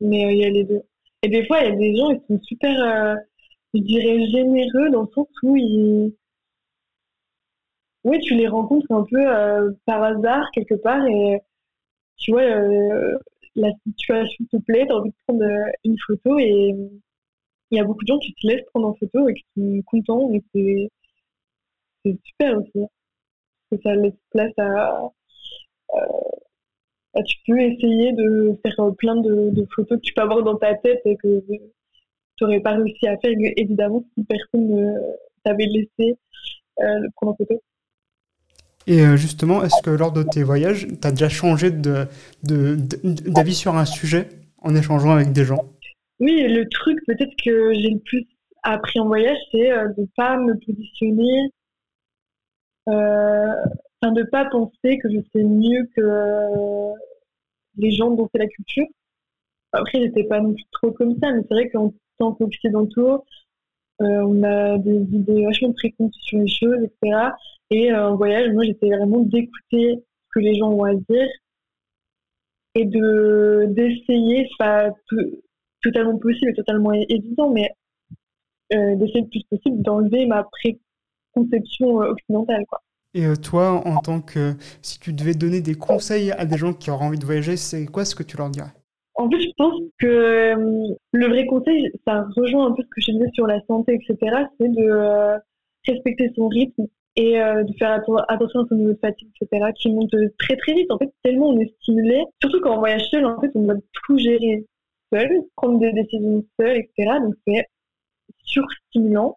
[0.00, 0.82] Mais euh, il y a les deux.
[1.22, 3.14] Et des fois, il y a des gens, ils sont super, euh,
[3.74, 6.12] je dirais, généreux dans le sens où ils,
[8.04, 11.40] oui, tu les rencontres un peu euh, par hasard quelque part et
[12.16, 13.18] tu vois, euh,
[13.56, 16.74] la situation te plaît, tu as envie de prendre euh, une photo et
[17.70, 19.82] il y a beaucoup de gens qui se laissent prendre en photo et qui sont
[19.86, 22.86] contents et c'est super aussi.
[23.70, 25.10] Parce que ça laisse place à,
[27.26, 31.00] tu peux essayer de faire plein de, photos que tu peux avoir dans ta tête
[31.04, 34.92] et que tu n'aurais pas réussi à faire évidemment si personne ne
[35.44, 36.16] t'avait laissé
[37.16, 37.60] prendre en photo.
[38.88, 41.70] Et euh, justement, est-ce que lors de tes voyages, tu as déjà changé
[42.42, 44.30] d'avis sur un sujet
[44.62, 45.62] en échangeant avec des gens?
[46.20, 48.26] Oui, le truc peut-être que j'ai le plus
[48.62, 51.50] appris en voyage, c'est euh, de ne pas me positionner,
[52.88, 53.52] euh,
[54.00, 56.94] enfin de ne pas penser que je sais mieux que
[57.76, 58.86] les gens dont c'est la culture.
[59.72, 63.26] Après, j'étais pas non plus trop comme ça, mais c'est vrai qu'en tant qu'occidentaux,
[64.00, 67.32] on a des idées vachement préconçues sur les choses, etc.
[67.70, 71.28] Et euh, en voyage, moi, j'étais vraiment d'écouter ce que les gens ont à dire
[72.74, 74.90] et de d'essayer, pas
[75.82, 77.70] totalement possible, totalement évident, mais
[78.74, 82.64] euh, d'essayer le plus possible d'enlever ma préconception euh, occidentale.
[83.14, 86.90] Et toi, en tant que si tu devais donner des conseils à des gens qui
[86.90, 88.70] auraient envie de voyager, c'est quoi ce que tu leur dirais?
[89.28, 90.54] En fait, je pense que
[91.12, 94.44] le vrai conseil, ça rejoint un peu ce que je disais sur la santé, etc.
[94.58, 95.38] C'est de
[95.86, 96.86] respecter son rythme
[97.16, 100.72] et euh, de faire attention à son niveau de fatigue, etc., qui monte très très
[100.72, 100.90] vite.
[100.90, 103.74] En fait, tellement on est stimulé, surtout quand on voyage seul, en fait, on doit
[103.92, 104.64] tout gérer
[105.12, 107.18] seul, prendre des décisions seul, etc.
[107.20, 107.66] Donc c'est
[108.44, 109.36] surstimulant.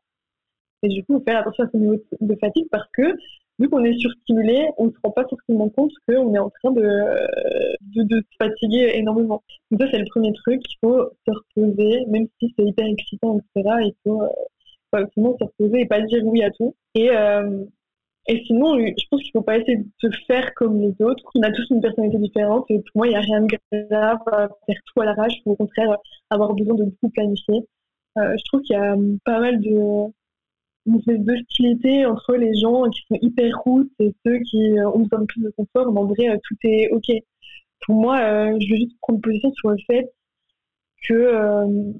[0.84, 3.14] Et du coup, faire attention à son niveau de fatigue parce que
[3.62, 6.72] vu qu'on est surstimulé, on ne se rend pas forcément compte qu'on est en train
[6.72, 9.44] de, de, se fatiguer énormément.
[9.70, 10.62] Donc ça, c'est le premier truc.
[10.68, 13.70] Il faut se reposer, même si c'est hyper excitant, etc.
[13.82, 16.76] Il faut euh, se reposer et pas dire oui à tout.
[16.96, 17.64] Et, euh,
[18.28, 21.24] et sinon, je pense qu'il faut pas essayer de se faire comme les autres.
[21.36, 24.20] On a tous une personnalité différente et pour moi, il n'y a rien de grave
[24.28, 25.98] à faire tout à l'arrache ou au contraire
[26.30, 27.66] avoir besoin de beaucoup planifier.
[28.18, 28.96] Euh, je trouve qu'il y a
[29.26, 30.12] pas mal de
[30.86, 35.42] d'hostilité entre les gens qui sont hyper routes et ceux qui ont besoin de plus
[35.42, 35.88] de confort.
[35.96, 37.12] En vrai, tout est OK.
[37.86, 40.12] Pour moi, euh, je veux juste prendre position sur le fait
[41.08, 41.94] que,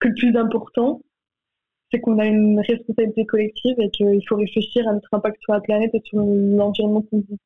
[0.00, 1.02] que le plus important,
[1.90, 5.60] c'est qu'on a une responsabilité collective et qu'il faut réfléchir à notre impact sur la
[5.60, 7.38] planète et sur l'environnement qu'on vit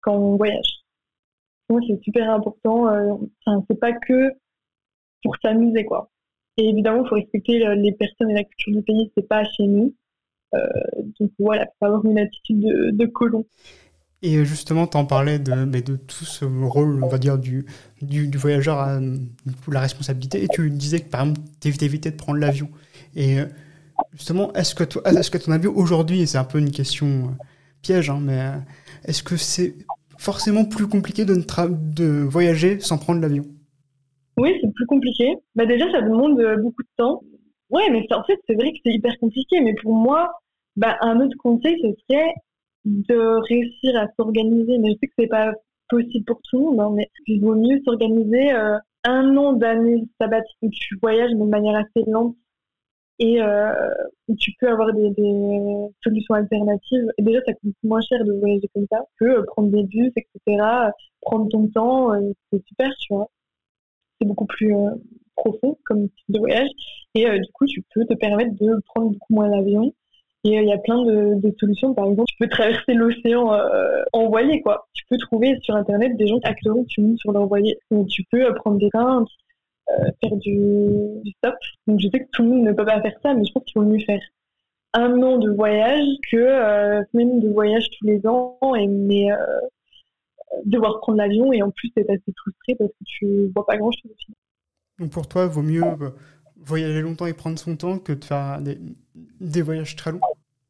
[0.00, 0.82] quand on voyage.
[1.70, 2.88] Moi, c'est super important.
[2.88, 3.14] Euh,
[3.68, 4.32] c'est pas que
[5.22, 6.11] pour s'amuser, quoi.
[6.58, 9.10] Et évidemment, il faut respecter les personnes et la culture du pays.
[9.16, 9.94] C'est pas chez nous.
[10.54, 10.58] Euh,
[11.18, 13.46] donc voilà, il faut avoir une attitude de, colon.
[14.20, 17.66] Et justement, tu en parlais de, de tout ce rôle, on va dire, du,
[18.02, 19.00] du, voyageur à
[19.68, 20.44] la responsabilité.
[20.44, 22.68] Et tu disais que, par exemple, tu évitais de prendre l'avion.
[23.16, 23.46] Et euh,
[24.12, 27.44] justement, est-ce que, est-ce que ton avis aujourd'hui, et c'est un peu une question euh,
[27.82, 28.56] piège, hein, mais euh,
[29.04, 29.74] est-ce que c'est
[30.18, 33.44] forcément plus compliqué de, de voyager sans prendre l'avion?
[34.36, 35.36] Oui, c'est plus compliqué.
[35.54, 37.22] Bah déjà, ça demande beaucoup de temps.
[37.70, 39.60] Ouais, mais en fait, c'est vrai que c'est hyper compliqué.
[39.60, 40.30] Mais pour moi,
[40.76, 42.32] bah, un autre conseil, ce serait
[42.84, 44.78] de réussir à s'organiser.
[44.78, 45.52] Mais je sais que c'est pas
[45.88, 48.50] possible pour tout le monde, hein, mais il vaut mieux s'organiser
[49.04, 52.36] un an d'année sabbatique où tu voyages de manière assez lente
[53.18, 53.38] et
[54.38, 55.12] tu peux avoir des,
[56.02, 57.06] solutions alternatives.
[57.18, 60.90] Déjà, ça coûte moins cher de voyager comme ça que prendre des bus, etc.
[61.20, 62.12] Prendre ton temps,
[62.50, 63.28] c'est super, tu vois.
[64.22, 64.72] C'est beaucoup plus
[65.34, 66.68] profond comme type de voyage.
[67.14, 69.92] Et du coup, tu peux te permettre de prendre beaucoup moins l'avion
[70.44, 71.94] et euh, il y a plein de, solutions.
[71.94, 74.88] Par exemple, tu peux traverser l'océan euh, en voilier, quoi.
[74.92, 77.78] Tu peux trouver sur Internet des gens qui actent tu montes sur leur voilier.
[77.90, 79.24] Donc, tu peux euh, prendre des trains,
[79.90, 81.54] euh, faire du, stop.
[81.86, 83.64] Donc, je sais que tout le monde ne peut pas faire ça, mais je pense
[83.64, 84.20] qu'il vaut mieux faire
[84.94, 89.28] un an de voyage que euh, même de voyage tous les ans, et, mais
[90.64, 94.12] devoir prendre l'avion et en plus être assez frustré parce que tu vois pas grand-chose.
[94.98, 95.82] Donc, pour toi, vaut mieux
[96.56, 98.78] voyager longtemps et prendre son temps que de faire des,
[99.40, 100.20] des voyages très longs.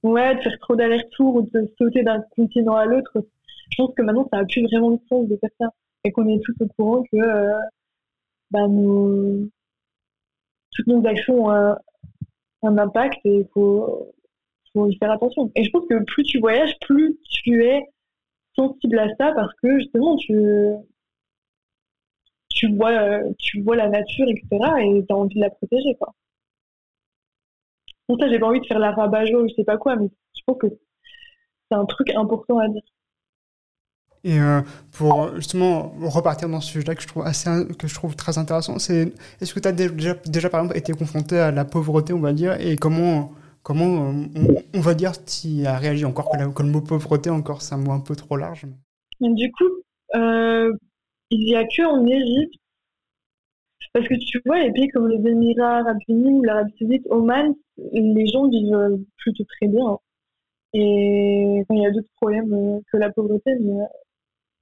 [0.03, 3.12] Ouais, de faire trop d'allers-retours ou de sauter d'un continent à l'autre.
[3.71, 5.68] Je pense que maintenant, ça n'a plus vraiment de sens de faire ça.
[6.05, 7.59] Et qu'on est tous au courant que euh,
[8.51, 9.49] bah, nos...
[10.73, 11.79] toutes nos actions ont un,
[12.62, 14.12] impact et il faut,
[14.73, 15.53] faut y faire attention.
[15.55, 17.85] Et je pense que plus tu voyages, plus tu es
[18.56, 20.34] sensible à ça parce que justement, tu,
[22.48, 24.46] tu vois, tu vois la nature, etc.
[24.80, 26.14] et tu as envie de la protéger, quoi.
[28.06, 30.08] Pour ça, j'ai pas envie de faire la rabat ou je sais pas quoi, mais
[30.36, 30.66] je pense que
[31.70, 32.82] c'est un truc important à dire.
[34.24, 34.60] Et euh,
[34.92, 38.78] pour justement repartir dans ce sujet-là que je trouve assez, que je trouve très intéressant,
[38.78, 42.20] c'est est-ce que tu as déjà, déjà par exemple été confronté à la pauvreté, on
[42.20, 43.32] va dire, et comment
[43.62, 44.12] comment
[44.75, 47.92] on, va dire tu as réagi encore que, le mot pauvreté encore c'est un mot
[47.92, 48.66] un peu trop large.
[49.20, 49.70] Du coup,
[50.16, 50.72] euh,
[51.31, 52.55] il n'y a que en Égypte.
[53.92, 57.55] Parce que tu vois, les pays comme les Émirats Arabes Unis ou l'Arabie Saoudite, Oman,
[57.92, 59.98] les gens vivent plutôt très bien.
[60.75, 63.87] Et il y a d'autres problèmes euh, que la pauvreté, mais euh,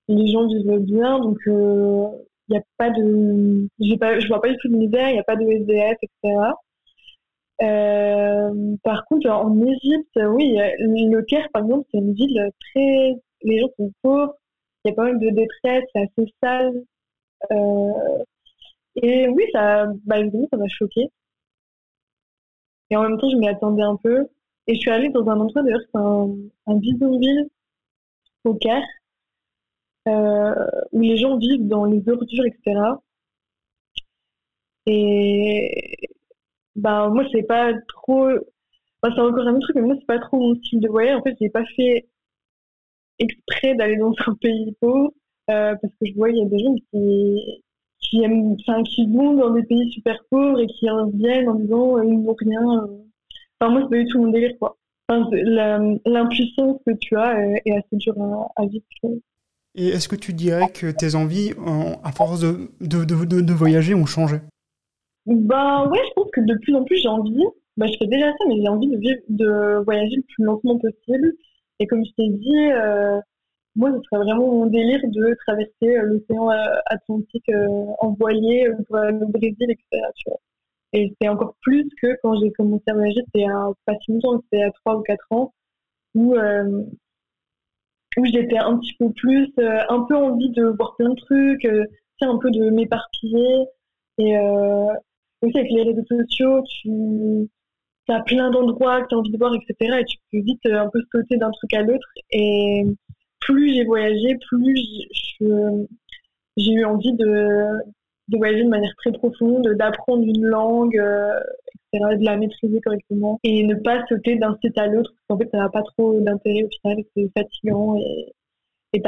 [0.09, 2.09] les gens vivent bien, donc euh,
[2.49, 3.69] il n'y a pas de.
[3.99, 6.37] Pas, je vois pas du tout de misère, il n'y a pas de SDF, etc.
[7.61, 13.15] par contre, en Égypte, oui, le Caire, par exemple, c'est une ville très.
[13.43, 14.35] Les gens sont pauvres,
[14.85, 16.85] il y a pas mal de détresse, c'est assez sale.
[17.53, 18.25] Euh,
[18.97, 21.11] et oui, ça, bah, évidemment, ça m'a choqué.
[22.91, 24.29] Et en même temps, je m'y attendais un peu.
[24.67, 26.29] Et je suis allée dans un endroit, d'ailleurs, c'est un,
[26.67, 27.49] un bidonville
[28.45, 28.83] au Caire,
[30.09, 30.55] euh,
[30.93, 32.81] où les gens vivent dans les ordures, etc.
[34.87, 36.10] Et
[36.77, 38.31] bah, moi, c'est pas trop.
[39.03, 41.19] C'est encore un autre truc, mais moi, c'est pas trop mon style de voyage.
[41.19, 42.07] En fait, j'ai pas fait
[43.21, 45.13] exprès d'aller dans un pays pauvre
[45.51, 47.63] euh, parce que je vois il y a des gens qui
[47.99, 52.05] qui aiment qui vont dans des pays super pauvres et qui reviennent en disant euh,
[52.05, 52.89] ils n'ont rien
[53.61, 54.79] enfin moi c'est pas du tout mon délire quoi
[55.09, 58.15] l'impuissance que tu as est, assez dure
[58.57, 58.85] à, vivre
[59.75, 61.53] et est-ce que tu dirais que tes envies
[62.03, 64.37] à force de, de, de, de voyager ont changé?
[65.27, 67.45] Bah ouais je pense que de plus en plus j'ai envie
[67.77, 70.79] bah, je fais déjà ça mais j'ai envie de, vivre, de voyager le plus lentement
[70.79, 71.33] possible
[71.81, 73.19] et comme je t'ai dit, euh,
[73.75, 77.51] moi, ce serait vraiment mon délire de traverser euh, l'océan euh, Atlantique
[77.99, 80.03] en voilier pour au Brésil, etc.
[80.93, 83.47] Et c'est encore plus que quand j'ai commencé à voyager, c'était
[83.87, 85.55] pas si longtemps, c'était à 3 ou 4 ans,
[86.15, 91.65] où, où j'étais un petit peu plus, un peu envie de voir plein de trucs,
[92.23, 93.67] un peu de m'éparpiller.
[95.43, 96.91] Aussi avec les réseaux sociaux, tu,
[98.09, 99.99] tu plein d'endroits que tu as envie de voir, etc.
[100.01, 102.09] Et tu peux vite euh, un peu sauter d'un truc à l'autre.
[102.31, 102.85] Et
[103.41, 104.77] plus j'ai voyagé, plus
[106.57, 107.67] j'ai eu envie de,
[108.29, 111.39] de, voyager de manière très profonde, d'apprendre une langue, euh,
[111.93, 115.39] etc., de la maîtriser correctement et ne pas sauter d'un site à l'autre parce qu'en
[115.39, 118.33] fait, ça n'a pas trop d'intérêt au final, c'est fatigant et,
[118.93, 119.03] et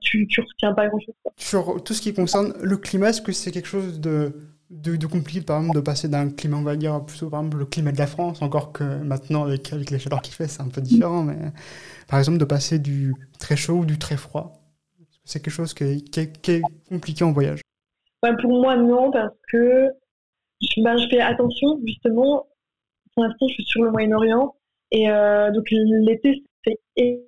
[0.00, 1.14] tu, tu retiens pas grand-chose.
[1.36, 4.32] Sur tout ce qui concerne le climat, est-ce que c'est quelque chose de
[4.82, 7.58] de, de, compliqué, par exemple, de passer d'un climat, on va dire, plutôt, par exemple,
[7.58, 10.62] le climat de la France, encore que maintenant, avec, avec les chaleurs qu'il fait, c'est
[10.62, 11.36] un peu différent, mais
[12.08, 14.60] par exemple, de passer du très chaud ou du très froid,
[15.24, 17.60] c'est quelque chose qui est, compliqué en voyage.
[18.22, 19.88] Bah, pour moi, non, parce que
[20.60, 22.46] je, bah, je fais attention, justement,
[23.14, 24.54] pour l'instant, je suis sur le Moyen-Orient,
[24.90, 26.78] et euh, donc l'été, c'est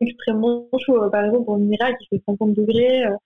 [0.01, 1.09] extrêmement chaud.
[1.11, 3.17] Par exemple, en Irak, il fait 50 degrés, euh,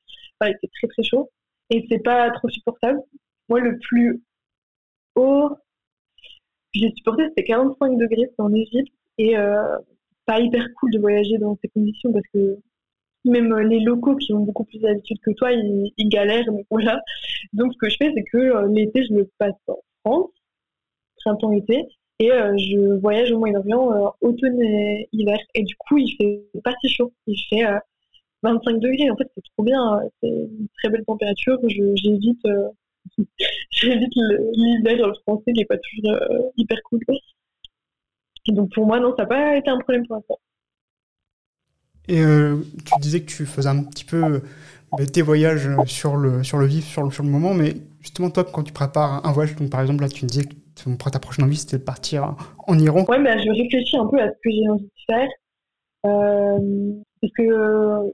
[0.41, 1.31] c'est très très chaud,
[1.71, 3.01] et c'est pas trop supportable.
[3.49, 4.23] Moi, le plus
[5.15, 5.51] haut
[6.77, 8.93] j'ai supporté, c'était 45 degrés, en Égypte.
[9.19, 9.79] Et euh,
[10.27, 12.59] pas hyper cool de voyager dans ces conditions parce que
[13.25, 16.45] même euh, les locaux qui ont beaucoup plus d'habitude que toi, ils, galèrent.
[16.47, 17.01] Donc voilà.
[17.53, 20.31] Donc ce que je fais, c'est que euh, l'été, je le passe en France,
[21.25, 21.85] printemps-été,
[22.19, 25.39] et je voyage au Moyen-Orient automne et hiver.
[25.55, 27.13] Et du coup, il fait pas si chaud.
[27.27, 27.65] Il fait
[28.43, 29.11] 25 degrés.
[29.11, 30.01] En fait, c'est trop bien.
[30.23, 31.59] C'est une très belle température.
[31.69, 32.41] J'évite
[33.71, 34.12] J'évite
[34.55, 37.01] l'hiver français qui n'est pas toujours euh, hyper cool.
[38.49, 40.38] donc pour moi, non, ça n'a pas été un problème pour l'instant.
[42.09, 44.42] Et euh, tu disais que tu faisais un petit peu
[44.92, 48.31] bah, tes voyages sur le, sur le vif, sur le, sur le moment, mais justement,
[48.31, 51.19] toi, quand tu prépares un voyage, donc par exemple, là, tu me disais que ta
[51.19, 53.05] prochaine envie, c'était de partir en Iran.
[53.09, 55.29] Ouais, bah, je réfléchis un peu à ce que j'ai envie de faire.
[56.07, 58.12] Euh, parce que,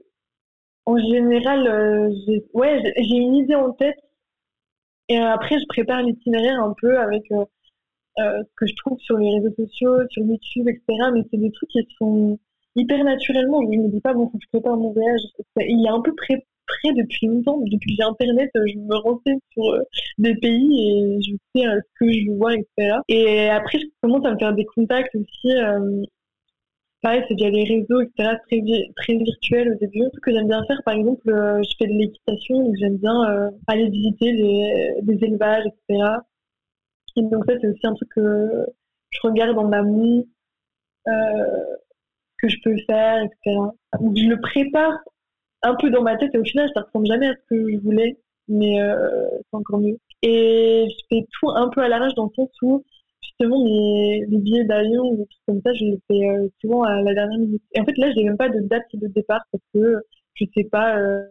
[0.85, 3.97] en général, euh, j'ai ouais, j'ai une idée en tête.
[5.09, 7.45] Et après, je prépare l'itinéraire un peu avec euh,
[8.17, 10.83] ce que je trouve sur les réseaux sociaux, sur YouTube, etc.
[11.13, 12.39] Mais c'est des trucs qui sont
[12.75, 13.61] hyper naturellement.
[13.61, 15.21] Je me dis pas, bon, je prépare mon voyage.
[15.57, 17.59] Il est un peu prêt, prêt depuis longtemps.
[17.59, 19.63] Depuis j'ai Internet, je me renseigne sur
[20.17, 22.97] des pays et je sais ce que je vois, etc.
[23.09, 25.51] Et après, je commence à me faire des contacts aussi
[27.03, 28.61] pareil, c'est via les réseaux, etc., très,
[28.95, 30.01] très virtuel au début.
[30.13, 33.29] Ce que j'aime bien faire, par exemple, euh, je fais de l'équitation, donc j'aime bien
[33.29, 36.09] euh, aller visiter les, des élevages, etc.
[37.17, 38.65] Et donc ça, c'est aussi un truc que
[39.11, 40.25] je regarde en amont,
[41.07, 41.75] euh,
[42.39, 43.57] que je peux faire, etc.
[43.99, 44.97] Donc je le prépare
[45.61, 47.77] un peu dans ma tête et au final, ça ressemble jamais à ce que je
[47.79, 49.97] voulais, mais euh, c'est encore mieux.
[50.21, 52.83] Et je fais tout un peu à l'arrache dans le sens où
[53.43, 57.13] justement mes, billets d'avion ou trucs comme ça, je les fais euh, souvent à la
[57.13, 57.61] dernière minute.
[57.73, 60.01] Et en fait, là, je n'ai même pas de date de départ parce que
[60.35, 61.23] je sais pas euh,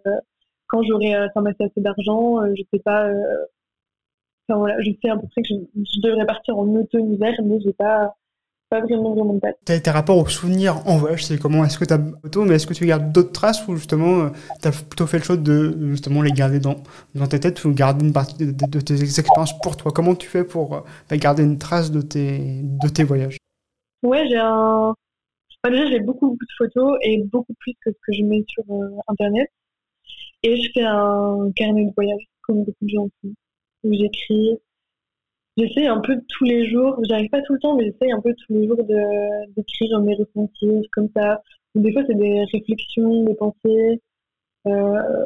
[0.69, 3.11] quand j'aurai ramassé assez d'argent, euh, je sais pas.
[4.49, 7.73] Enfin voilà, je sais à peu près que je, devrais partir en automne-hiver, mais j'ai
[7.73, 8.15] pas
[8.73, 9.81] pas vraiment de.
[9.81, 12.67] Tes rapports aux souvenirs en voyage, c'est comment Est-ce que tu as photo, mais est-ce
[12.67, 14.29] que tu gardes d'autres traces ou justement euh,
[14.63, 16.77] tu as plutôt fait le choix de justement les garder dans,
[17.15, 19.93] dans tes têtes ou garder une partie de, tes expériences pour toi?
[19.95, 20.81] Comment tu fais pour euh,
[21.11, 23.37] bah, garder une trace de tes, de tes voyages?
[24.03, 24.95] Ouais, j'ai un.
[25.67, 28.65] déjà, j'ai beaucoup, beaucoup de photos et beaucoup plus que ce que je mets sur
[28.71, 29.49] euh, Internet.
[30.43, 33.35] Et je fais un carnet de voyage, comme beaucoup de gens aussi,
[33.85, 34.59] où j'écris
[35.57, 38.35] J'essaie un peu tous les jours, j'arrive pas tout le temps, mais j'essaie un peu
[38.35, 38.83] tous les jours
[39.57, 41.43] d'écrire mes ressentis comme ça.
[41.75, 44.01] Des fois, c'est des réflexions, des pensées,
[44.67, 45.25] euh,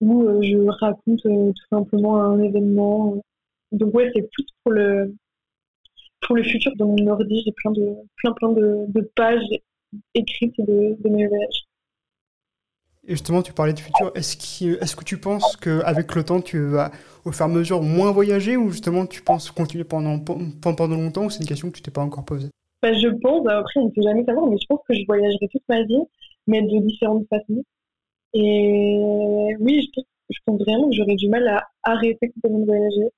[0.00, 3.16] où euh, je raconte euh, tout simplement un événement.
[3.72, 5.14] Donc ouais, c'est plus pour le
[6.22, 6.72] pour le futur.
[6.76, 9.42] Dans mon ordi, j'ai plein de plein plein de, pages
[10.14, 11.67] écrites de, de mes voyages.
[13.08, 14.12] Et justement, tu parlais du futur.
[14.14, 16.92] Est-ce est que tu penses qu'avec le temps, tu vas
[17.24, 21.24] au fur et à mesure moins voyager ou justement tu penses continuer pendant, pendant longtemps
[21.24, 22.50] ou c'est une question que tu t'es pas encore posée?
[22.82, 25.48] Bah, Je pense, après on ne peut jamais savoir, mais je pense que je voyagerai
[25.50, 26.02] toute ma vie,
[26.46, 27.64] mais de différentes façons.
[28.34, 29.90] Et oui,
[30.28, 33.08] je pense, vraiment que j'aurais du mal à arrêter complètement de voyager.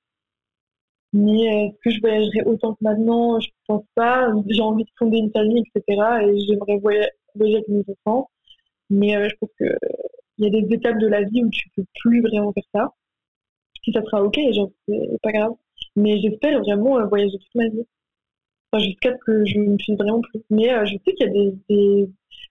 [1.13, 3.41] Mais est-ce que je voyagerai autant que maintenant?
[3.41, 4.29] Je pense pas.
[4.49, 6.01] J'ai envie de fonder une famille, etc.
[6.23, 7.11] Et j'aimerais voyager
[7.57, 8.31] avec mes enfants.
[8.91, 9.77] Mais euh, je pense qu'il
[10.39, 12.95] y a des étapes de la vie où tu peux plus vraiment faire ça.
[13.85, 15.53] Si ça sera ok, genre, c'est pas grave.
[15.97, 17.87] Mais j'espère vraiment euh, voyager toute ma vie.
[18.73, 20.43] Enfin, jusqu'à ce que je ne puisse vraiment plus.
[20.51, 22.07] Mais euh, je sais qu'il y a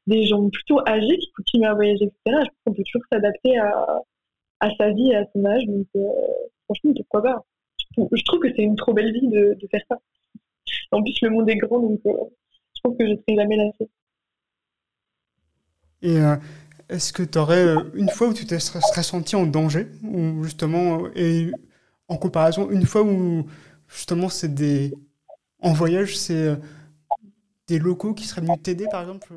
[0.08, 2.18] des, gens plutôt âgés qui continuent à voyager, etc.
[2.26, 5.66] Je pense qu'on peut toujours s'adapter à, sa vie et à son âge.
[5.66, 5.88] Donc,
[6.66, 7.46] franchement, pourquoi pas
[7.98, 9.98] je, trouve que c'est une trop belle vie de, de, faire ça.
[10.92, 13.90] En plus, le monde est grand, donc je pense que je ne serai jamais lassée.
[16.02, 16.36] Et euh,
[16.88, 20.44] est-ce que tu aurais euh, une fois où tu t'es serais senti en danger ou
[20.44, 21.52] justement euh,
[22.08, 23.46] en comparaison une fois où
[23.88, 24.94] justement c'est des
[25.62, 26.58] en voyage c'est
[27.68, 29.34] des locaux qui seraient venus t'aider par exemple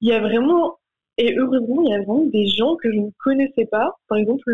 [0.00, 0.78] Il y a vraiment
[1.18, 4.52] et heureusement il y a vraiment des gens que je ne connaissais pas par exemple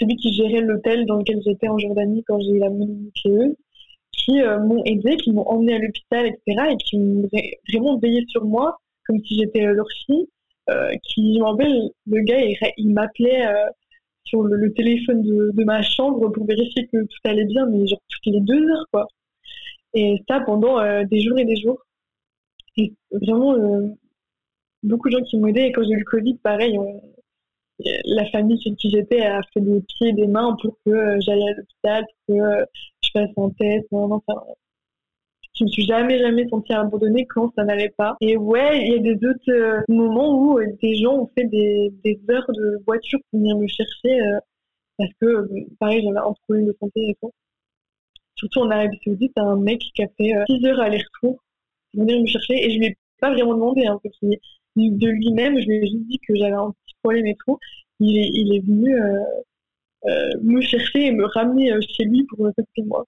[0.00, 3.54] celui qui gérait l'hôtel dans lequel j'étais en Jordanie quand j'ai eu la mononucléeuse
[4.12, 7.28] qui m'ont aidé, qui m'ont emmené à l'hôpital, etc., et qui m'ont
[7.68, 8.78] vraiment veillé sur moi
[9.10, 10.28] comme si j'étais leur fille,
[10.70, 11.68] euh, qui m'embête,
[12.06, 12.40] le gars,
[12.76, 13.68] il, m'appelait euh,
[14.24, 18.32] sur le, téléphone de, ma chambre pour vérifier que tout allait bien, mais genre toutes
[18.32, 19.08] les deux heures, quoi.
[19.94, 21.82] Et ça pendant euh, des jours et des jours.
[22.76, 23.56] Et vraiment,
[24.84, 25.62] beaucoup de gens qui aidé.
[25.62, 26.78] Et quand j'ai eu le Covid, pareil,
[28.04, 31.42] la famille chez qui j'étais a fait des pieds et des mains pour que j'aille
[31.48, 32.64] à l'hôpital, pour que
[33.02, 33.90] je fasse un test.
[33.90, 34.22] Non,
[35.60, 38.16] je me suis jamais jamais sentie abandonnée quand ça n'allait pas.
[38.20, 41.44] Et ouais, il y a des autres euh, moments où euh, des gens ont fait
[41.44, 44.38] des, des, heures de voiture pour venir me chercher euh,
[44.96, 45.46] parce que
[45.78, 47.30] pareil j'avais un problème de santé et tout.
[48.36, 51.42] Surtout en Arabie Saoudite, un mec qui a fait 6 heures aller-retour
[51.92, 55.58] pour venir me chercher et je lui ai pas vraiment demandé hein, parce de lui-même,
[55.60, 57.58] je lui ai juste dit que j'avais un petit problème et tout.
[57.98, 58.96] Il est, il est venu
[60.42, 63.04] me chercher et me ramener chez lui pour s'occuper de moi.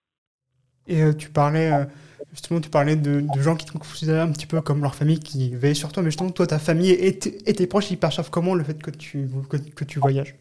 [0.87, 1.87] Et tu parlais
[2.33, 5.55] Justement, tu parlais de, gens qui te considèrent un petit peu comme leur famille qui
[5.55, 8.65] veillent sur toi, mais justement, toi, ta famille et, tes proches, ils perçoivent comment le
[8.65, 10.35] fait que tu, que, tu voyages?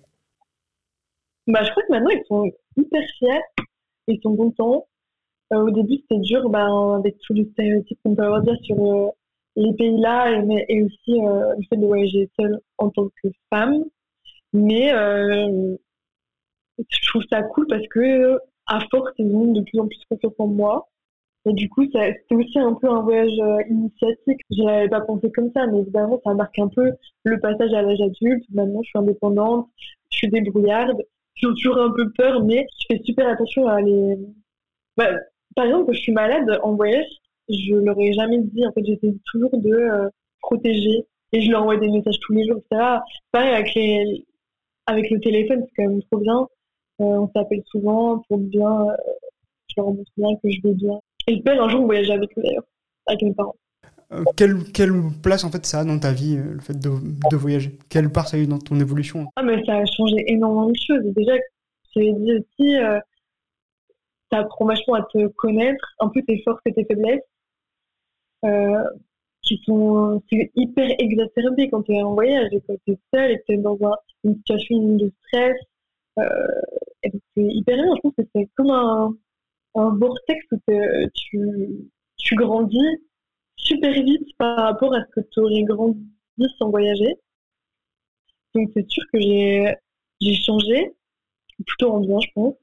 [1.47, 3.41] Bah, Je crois que maintenant, ils sont hyper fiers,
[4.07, 4.87] ils sont contents.
[5.51, 9.13] au début, c'était dur, ben, avec tous les stéréotypes qu'on peut avoir sur
[9.57, 13.83] les pays là et, et aussi le fait de voyager seule en tant que femme.
[14.53, 14.91] Mais
[16.89, 20.33] je trouve ça cool parce que à force, ils ont de plus en plus confiance
[20.39, 20.87] en moi.
[21.45, 24.39] Et du coup, c'était aussi un peu un voyage euh, initiatique.
[24.51, 26.91] Je n'avais pas pensé comme ça, mais évidemment, ça marque un peu
[27.23, 28.45] le passage à l'âge adulte.
[28.51, 29.67] Maintenant, je suis indépendante,
[30.11, 31.01] je suis débrouillarde.
[31.35, 34.17] J'ai toujours un peu peur, mais je fais super attention à les...
[34.97, 35.09] Bah,
[35.55, 37.07] par exemple, quand je suis malade en voyage,
[37.49, 38.65] je leur ai jamais dit.
[38.67, 40.09] En fait, j'essaie toujours de euh,
[40.41, 42.99] protéger et je leur envoie des messages tous les jours, etc.
[43.31, 43.55] Pareil
[44.87, 46.47] avec le téléphone, c'est quand même trop bien.
[47.01, 48.95] Euh, on s'appelle souvent pour bien, euh,
[49.67, 50.99] je leur montre bien que je vais bien.
[51.27, 52.63] Et le père, un jour, on voyageait avec eux d'ailleurs,
[53.07, 53.55] avec mes parents.
[54.11, 54.93] Euh, quelle, quelle,
[55.23, 56.89] place en fait ça a dans ta vie, le fait de,
[57.29, 57.77] de, voyager?
[57.89, 59.27] Quelle part ça a eu dans ton évolution?
[59.37, 61.03] Ah mais ça a changé énormément de choses.
[61.15, 61.33] Déjà,
[61.95, 62.75] je l'ai dit aussi,
[64.31, 67.21] ça apprend vachement à te connaître, un peu tes forces et tes faiblesses,
[68.45, 68.83] euh,
[69.43, 73.37] qui sont hyper exacerbées quand tu es en voyage et quand tu es seul et
[73.39, 73.77] que tu es dans
[74.23, 75.57] une situation de stress.
[76.19, 76.47] Euh,
[77.03, 77.95] c'est hyper bien.
[77.95, 79.15] Je pense que c'est comme un,
[79.75, 80.57] un vortex où
[81.13, 83.01] tu, tu grandis
[83.55, 85.99] super vite par rapport à ce que tu aurais grandi
[86.57, 87.15] sans voyager.
[88.53, 89.75] Donc c'est sûr que j'ai
[90.19, 90.93] j'ai changé,
[91.65, 92.55] plutôt en bien, je pense.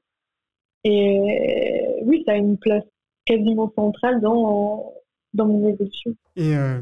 [0.85, 2.85] Et oui, ça a une place
[3.25, 4.93] quasiment centrale dans,
[5.33, 6.15] dans mon évolution.
[6.37, 6.79] Et euh,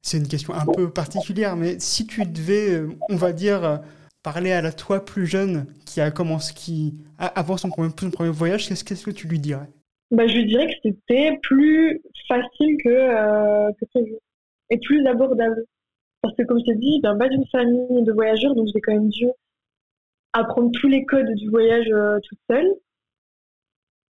[0.00, 3.80] c'est une question un peu particulière, mais si tu devais, euh, on va dire,
[4.22, 8.30] parler à la toi plus jeune qui a commencé, qui avant son premier, son premier
[8.30, 9.68] voyage, qu'est-ce, qu'est-ce que tu lui dirais?
[10.10, 14.14] Bah, je lui dirais que c'était plus facile que, euh, que prévu
[14.70, 15.64] et plus abordable.
[16.22, 18.80] Parce que comme je t'ai dit, je viens pas d'une famille de voyageurs, donc j'ai
[18.80, 19.26] quand même dû
[20.32, 22.72] apprendre tous les codes du voyage euh, toute seule.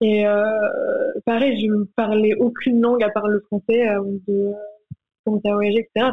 [0.00, 0.42] Et euh,
[1.24, 4.52] pareil, je ne parlais aucune langue à part le français, euh, de
[5.24, 6.10] comment à voyager, etc.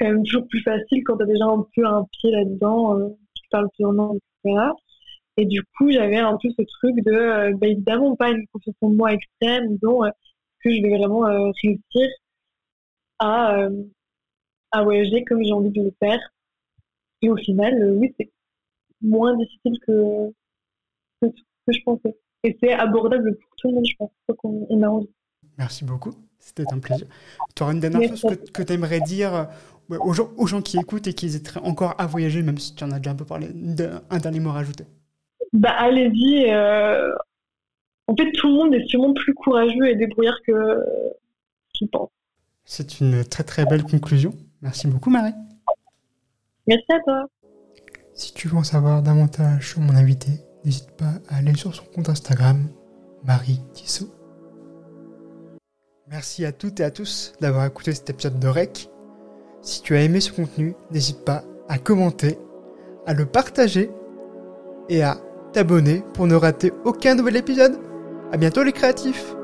[0.00, 3.08] quand même toujours plus facile quand tu as déjà un peu un pied là-dedans, euh,
[3.34, 4.72] tu parles plus en anglais, etc.
[5.36, 8.76] Et du coup, j'avais un peu ce truc de, euh, bah, évidemment, pas une confiance
[8.80, 10.10] en moi extrême, dont euh,
[10.62, 12.08] que je vais vraiment euh, réussir
[13.18, 13.68] à,
[14.72, 16.20] à voyager comme j'ai envie de le faire.
[17.22, 18.30] Et au final, oui, c'est
[19.02, 20.30] moins difficile que,
[21.22, 21.28] que,
[21.68, 22.16] je pensais.
[22.44, 25.06] Et c'est abordable pour tout le monde, je pense, qu'on.
[25.58, 26.12] Merci beaucoup.
[26.40, 27.06] C'était un plaisir.
[27.54, 29.48] Tu auras une dernière chose que, que tu aimerais dire
[29.98, 32.84] aux, gens, aux gens qui écoutent et qui hésiteraient encore à voyager, même si tu
[32.84, 33.48] en as déjà un peu parlé,
[34.10, 34.84] un dernier mot rajouté
[35.52, 36.50] Bah, allez-y.
[36.50, 37.12] Euh...
[38.06, 40.52] En fait, tout le monde est sûrement plus courageux et débrouillard que
[41.72, 42.10] qu'il pense.
[42.64, 44.32] C'est une très très belle conclusion.
[44.62, 45.34] Merci beaucoup, Marie.
[46.66, 47.26] Merci à toi.
[48.14, 50.30] Si tu veux en savoir davantage sur mon invité,
[50.64, 52.68] n'hésite pas à aller sur son compte Instagram,
[53.24, 54.19] Marie Tissot.
[56.10, 58.90] Merci à toutes et à tous d'avoir écouté cet épisode de REC.
[59.62, 62.36] Si tu as aimé ce contenu, n'hésite pas à commenter,
[63.06, 63.92] à le partager
[64.88, 65.18] et à
[65.52, 67.78] t'abonner pour ne rater aucun nouvel épisode.
[68.32, 69.36] À bientôt les créatifs